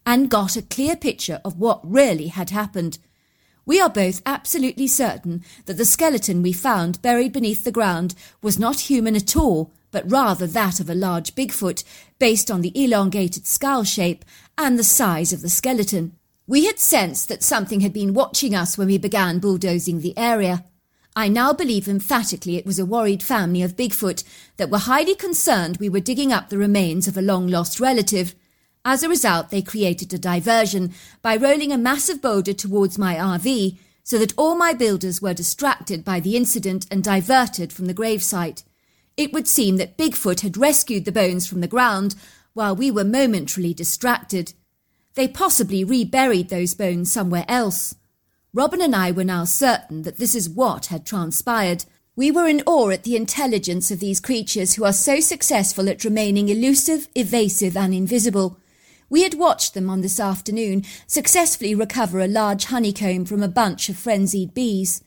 and 0.06 0.30
got 0.30 0.58
a 0.58 0.62
clear 0.62 0.98
picture 0.98 1.40
of 1.46 1.58
what 1.58 1.80
really 1.90 2.28
had 2.28 2.50
happened. 2.50 3.00
We 3.66 3.80
are 3.80 3.90
both 3.90 4.22
absolutely 4.26 4.88
certain 4.90 5.42
that 5.68 5.78
the 5.78 5.86
skeleton 5.86 6.42
we 6.42 6.52
found 6.52 7.02
buried 7.02 7.32
beneath 7.32 7.64
the 7.64 7.72
ground 7.72 8.14
was 8.42 8.60
not 8.60 8.90
human 8.92 9.16
at 9.16 9.38
all, 9.38 9.72
but 9.90 10.12
rather 10.12 10.48
that 10.48 10.82
of 10.82 10.90
a 10.90 10.96
large 10.96 11.34
Bigfoot, 11.34 11.86
based 12.20 12.52
on 12.52 12.60
the 12.60 12.74
elongated 12.76 13.48
skull 13.48 13.86
shape 13.86 14.26
and 14.58 14.78
the 14.78 14.84
size 14.84 15.32
of 15.32 15.42
the 15.42 15.50
skeleton. 15.50 16.18
We 16.48 16.66
had 16.66 16.80
sensed 16.80 17.30
that 17.30 17.44
something 17.44 17.82
had 17.82 17.94
been 17.94 18.14
watching 18.14 18.56
us 18.56 18.78
when 18.78 18.88
we 18.88 18.98
began 18.98 19.40
bulldozing 19.40 20.02
the 20.02 20.18
area. 20.18 20.66
I 21.16 21.28
now 21.28 21.54
believe 21.54 21.88
emphatically 21.88 22.56
it 22.56 22.66
was 22.66 22.80
a 22.80 22.86
worried 22.86 23.22
family 23.22 23.62
of 23.62 23.76
Bigfoot 23.76 24.24
that 24.58 24.70
were 24.70 24.80
highly 24.80 25.14
concerned 25.14 25.78
we 25.78 25.90
were 25.90 26.00
digging 26.00 26.32
up 26.32 26.50
the 26.50 26.58
remains 26.58 27.08
of 27.08 27.18
a 27.18 27.22
long 27.22 27.48
lost 27.48 27.80
relative. 27.80 28.34
As 28.84 29.04
a 29.04 29.10
result, 29.10 29.50
they 29.50 29.62
created 29.62 30.14
a 30.14 30.18
diversion 30.18 30.94
by 31.22 31.36
rolling 31.36 31.72
a 31.72 31.78
massive 31.78 32.22
boulder 32.22 32.54
towards 32.54 32.98
my 32.98 33.16
RV 33.16 33.78
so 34.04 34.18
that 34.18 34.34
all 34.38 34.56
my 34.56 34.74
builders 34.74 35.22
were 35.22 35.34
distracted 35.34 36.04
by 36.04 36.20
the 36.20 36.36
incident 36.36 36.88
and 36.90 37.04
diverted 37.04 37.72
from 37.72 37.86
the 37.86 37.94
gravesite. 37.94 38.64
It 39.16 39.34
would 39.34 39.48
seem 39.48 39.78
that 39.78 39.98
Bigfoot 39.98 40.40
had 40.40 40.58
rescued 40.58 41.06
the 41.06 41.12
bones 41.12 41.46
from 41.46 41.62
the 41.62 41.68
ground 41.68 42.16
while 42.54 42.76
we 42.76 42.90
were 42.90 43.04
momentarily 43.04 43.74
distracted. 43.74 44.54
They 45.16 45.28
possibly 45.28 45.84
reburied 45.84 46.50
those 46.50 46.74
bones 46.74 47.12
somewhere 47.12 47.46
else. 47.48 47.96
Robin 48.54 48.82
and 48.82 48.96
I 48.96 49.12
were 49.12 49.24
now 49.24 49.46
certain 49.46 50.04
that 50.04 50.18
this 50.18 50.36
is 50.36 50.50
what 50.50 50.88
had 50.88 51.06
transpired. 51.06 51.86
We 52.16 52.32
were 52.32 52.48
in 52.48 52.64
awe 52.66 52.90
at 52.90 53.04
the 53.04 53.16
intelligence 53.16 53.92
of 53.92 54.00
these 54.00 54.20
creatures 54.20 54.74
who 54.74 54.84
are 54.84 54.94
so 54.94 55.20
successful 55.20 55.90
at 55.90 56.04
remaining 56.04 56.50
elusive, 56.50 57.08
evasive, 57.16 57.78
and 57.78 57.94
invisible. 57.94 58.60
We 59.10 59.24
had 59.24 59.34
watched 59.34 59.74
them 59.74 59.90
on 59.90 60.02
this 60.02 60.20
afternoon 60.20 60.84
successfully 61.08 61.76
recover 61.76 62.20
a 62.20 62.28
large 62.28 62.66
honeycomb 62.66 63.26
from 63.26 63.44
a 63.44 63.50
bunch 63.50 63.90
of 63.90 63.98
frenzied 63.98 64.54
bees. 64.54 65.04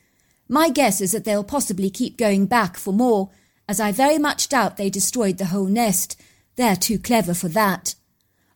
My 0.48 0.68
guess 0.68 1.00
is 1.00 1.12
that 1.12 1.24
they'll 1.24 1.44
possibly 1.44 1.88
keep 1.88 2.18
going 2.18 2.46
back 2.46 2.76
for 2.76 2.92
more, 2.92 3.30
as 3.66 3.80
I 3.80 3.92
very 3.92 4.18
much 4.18 4.50
doubt 4.50 4.76
they 4.76 4.90
destroyed 4.90 5.38
the 5.38 5.46
whole 5.46 5.66
nest. 5.66 6.20
They're 6.56 6.76
too 6.76 6.98
clever 6.98 7.32
for 7.32 7.48
that. 7.48 7.94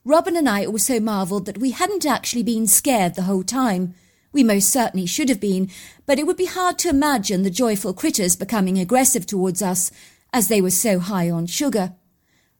Robin 0.08 0.36
and 0.36 0.48
I 0.48 0.64
also 0.64 1.00
marvelled 1.00 1.44
that 1.44 1.58
we 1.58 1.72
hadn't 1.72 2.06
actually 2.06 2.42
been 2.42 2.66
scared 2.66 3.14
the 3.14 3.24
whole 3.24 3.42
time. 3.42 3.94
We 4.32 4.42
most 4.42 4.70
certainly 4.70 5.04
should 5.04 5.28
have 5.28 5.38
been, 5.38 5.68
but 6.06 6.18
it 6.18 6.26
would 6.26 6.38
be 6.38 6.46
hard 6.46 6.78
to 6.78 6.88
imagine 6.88 7.42
the 7.42 7.50
joyful 7.50 7.92
critters 7.92 8.34
becoming 8.34 8.78
aggressive 8.78 9.26
towards 9.26 9.60
us, 9.60 9.90
as 10.32 10.48
they 10.48 10.62
were 10.62 10.70
so 10.70 10.98
high 10.98 11.28
on 11.28 11.44
sugar. 11.44 11.92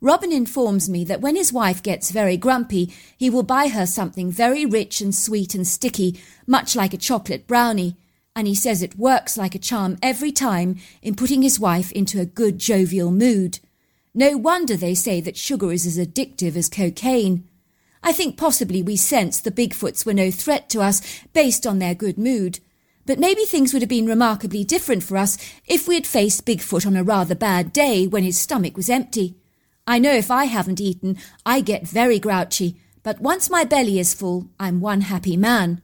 Robin 0.02 0.30
informs 0.30 0.90
me 0.90 1.04
that 1.04 1.22
when 1.22 1.36
his 1.36 1.50
wife 1.50 1.82
gets 1.82 2.10
very 2.10 2.36
grumpy, 2.36 2.92
he 3.16 3.30
will 3.30 3.42
buy 3.42 3.68
her 3.68 3.86
something 3.86 4.30
very 4.30 4.66
rich 4.66 5.00
and 5.00 5.14
sweet 5.14 5.54
and 5.54 5.66
sticky, 5.66 6.20
much 6.46 6.76
like 6.76 6.92
a 6.92 6.98
chocolate 6.98 7.46
brownie, 7.46 7.96
and 8.36 8.46
he 8.46 8.54
says 8.54 8.82
it 8.82 8.98
works 8.98 9.38
like 9.38 9.54
a 9.54 9.58
charm 9.58 9.96
every 10.02 10.32
time 10.32 10.76
in 11.00 11.14
putting 11.14 11.40
his 11.40 11.58
wife 11.58 11.90
into 11.92 12.20
a 12.20 12.26
good 12.26 12.58
jovial 12.58 13.10
mood. 13.10 13.58
No 14.14 14.36
wonder 14.36 14.76
they 14.76 14.94
say 14.94 15.20
that 15.20 15.36
sugar 15.36 15.72
is 15.72 15.86
as 15.86 15.98
addictive 15.98 16.56
as 16.56 16.68
cocaine. 16.68 17.48
I 18.02 18.12
think 18.12 18.36
possibly 18.36 18.82
we 18.82 18.96
sensed 18.96 19.44
the 19.44 19.50
Bigfoots 19.50 20.06
were 20.06 20.14
no 20.14 20.30
threat 20.30 20.68
to 20.70 20.80
us 20.80 21.02
based 21.32 21.66
on 21.66 21.78
their 21.78 21.94
good 21.94 22.18
mood. 22.18 22.60
But 23.06 23.18
maybe 23.18 23.44
things 23.44 23.72
would 23.72 23.82
have 23.82 23.88
been 23.88 24.06
remarkably 24.06 24.64
different 24.64 25.02
for 25.02 25.16
us 25.16 25.38
if 25.66 25.88
we 25.88 25.94
had 25.94 26.06
faced 26.06 26.46
Bigfoot 26.46 26.86
on 26.86 26.96
a 26.96 27.02
rather 27.02 27.34
bad 27.34 27.72
day 27.72 28.06
when 28.06 28.22
his 28.22 28.38
stomach 28.38 28.76
was 28.76 28.90
empty. 28.90 29.36
I 29.86 29.98
know 29.98 30.12
if 30.12 30.30
I 30.30 30.44
haven't 30.44 30.80
eaten, 30.80 31.16
I 31.46 31.60
get 31.60 31.88
very 31.88 32.18
grouchy, 32.18 32.76
but 33.02 33.20
once 33.20 33.48
my 33.48 33.64
belly 33.64 33.98
is 33.98 34.14
full, 34.14 34.50
I'm 34.60 34.80
one 34.80 35.02
happy 35.02 35.36
man. 35.36 35.80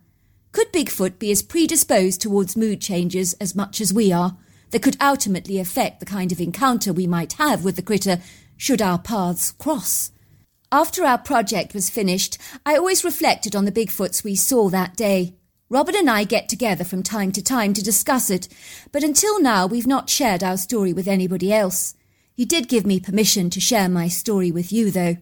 Could 0.52 0.72
Bigfoot 0.72 1.18
be 1.18 1.30
as 1.30 1.42
predisposed 1.42 2.20
towards 2.20 2.56
mood 2.56 2.80
changes 2.80 3.32
as 3.34 3.54
much 3.54 3.80
as 3.80 3.92
we 3.92 4.12
are 4.12 4.36
that 4.70 4.82
could 4.82 4.96
ultimately 5.00 5.58
affect 5.58 6.00
the 6.00 6.06
kind 6.06 6.32
of 6.32 6.40
encounter 6.40 6.92
we 6.92 7.06
might 7.06 7.34
have 7.34 7.64
with 7.64 7.76
the 7.76 7.82
critter 7.82 8.20
should 8.56 8.82
our 8.82 8.98
paths 8.98 9.52
cross? 9.52 10.10
After 10.70 11.04
our 11.04 11.18
project 11.18 11.74
was 11.74 11.90
finished, 11.90 12.38
I 12.66 12.76
always 12.76 13.04
reflected 13.04 13.54
on 13.54 13.64
the 13.64 13.72
Bigfoots 13.72 14.24
we 14.24 14.34
saw 14.34 14.68
that 14.70 14.96
day. 14.96 15.34
Robert 15.68 15.94
and 15.94 16.10
I 16.10 16.24
get 16.24 16.48
together 16.48 16.84
from 16.84 17.02
time 17.02 17.32
to 17.32 17.42
time 17.42 17.74
to 17.74 17.82
discuss 17.82 18.28
it, 18.30 18.48
but 18.92 19.02
until 19.02 19.40
now 19.40 19.66
we've 19.66 19.86
not 19.86 20.10
shared 20.10 20.42
our 20.42 20.56
story 20.56 20.92
with 20.92 21.08
anybody 21.08 21.52
else. 21.52 21.94
He 22.34 22.44
did 22.44 22.68
give 22.68 22.84
me 22.84 22.98
permission 22.98 23.50
to 23.50 23.60
share 23.60 23.88
my 23.88 24.08
story 24.08 24.50
with 24.50 24.72
you, 24.72 24.90
though. 24.90 25.16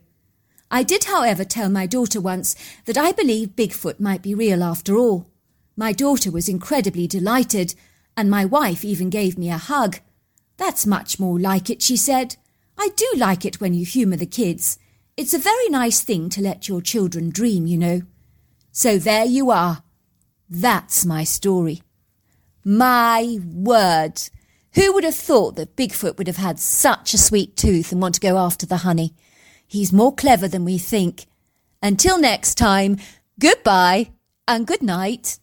I 0.70 0.82
did, 0.82 1.04
however, 1.04 1.44
tell 1.44 1.68
my 1.68 1.86
daughter 1.86 2.20
once 2.20 2.56
that 2.86 2.96
I 2.96 3.12
believe 3.12 3.56
Bigfoot 3.56 4.00
might 4.00 4.22
be 4.22 4.34
real 4.34 4.64
after 4.64 4.96
all. 4.96 5.30
My 5.76 5.92
daughter 5.92 6.30
was 6.30 6.48
incredibly 6.48 7.06
delighted, 7.06 7.74
and 8.16 8.30
my 8.30 8.44
wife 8.44 8.84
even 8.84 9.10
gave 9.10 9.38
me 9.38 9.50
a 9.50 9.58
hug. 9.58 10.00
That's 10.56 10.86
much 10.86 11.18
more 11.18 11.38
like 11.38 11.70
it, 11.70 11.82
she 11.82 11.96
said. 11.96 12.36
I 12.78 12.90
do 12.96 13.10
like 13.16 13.44
it 13.44 13.60
when 13.60 13.74
you 13.74 13.84
humour 13.84 14.16
the 14.16 14.26
kids. 14.26 14.78
It's 15.16 15.34
a 15.34 15.38
very 15.38 15.68
nice 15.68 16.02
thing 16.02 16.28
to 16.30 16.40
let 16.40 16.68
your 16.68 16.80
children 16.80 17.30
dream, 17.30 17.66
you 17.66 17.78
know. 17.78 18.02
So 18.70 18.98
there 18.98 19.24
you 19.24 19.50
are. 19.50 19.82
That's 20.48 21.04
my 21.04 21.24
story. 21.24 21.82
My 22.64 23.38
word! 23.44 24.22
Who 24.74 24.92
would 24.92 25.04
have 25.04 25.14
thought 25.14 25.56
that 25.56 25.76
Bigfoot 25.76 26.16
would 26.16 26.26
have 26.26 26.36
had 26.36 26.58
such 26.58 27.12
a 27.12 27.18
sweet 27.18 27.56
tooth 27.56 27.92
and 27.92 28.00
want 28.00 28.14
to 28.14 28.20
go 28.20 28.38
after 28.38 28.64
the 28.64 28.78
honey? 28.78 29.14
He's 29.66 29.92
more 29.92 30.14
clever 30.14 30.48
than 30.48 30.64
we 30.64 30.78
think. 30.78 31.26
Until 31.82 32.18
next 32.18 32.54
time, 32.54 32.98
goodbye 33.38 34.12
and 34.46 34.66
good 34.66 34.82
night. 34.82 35.38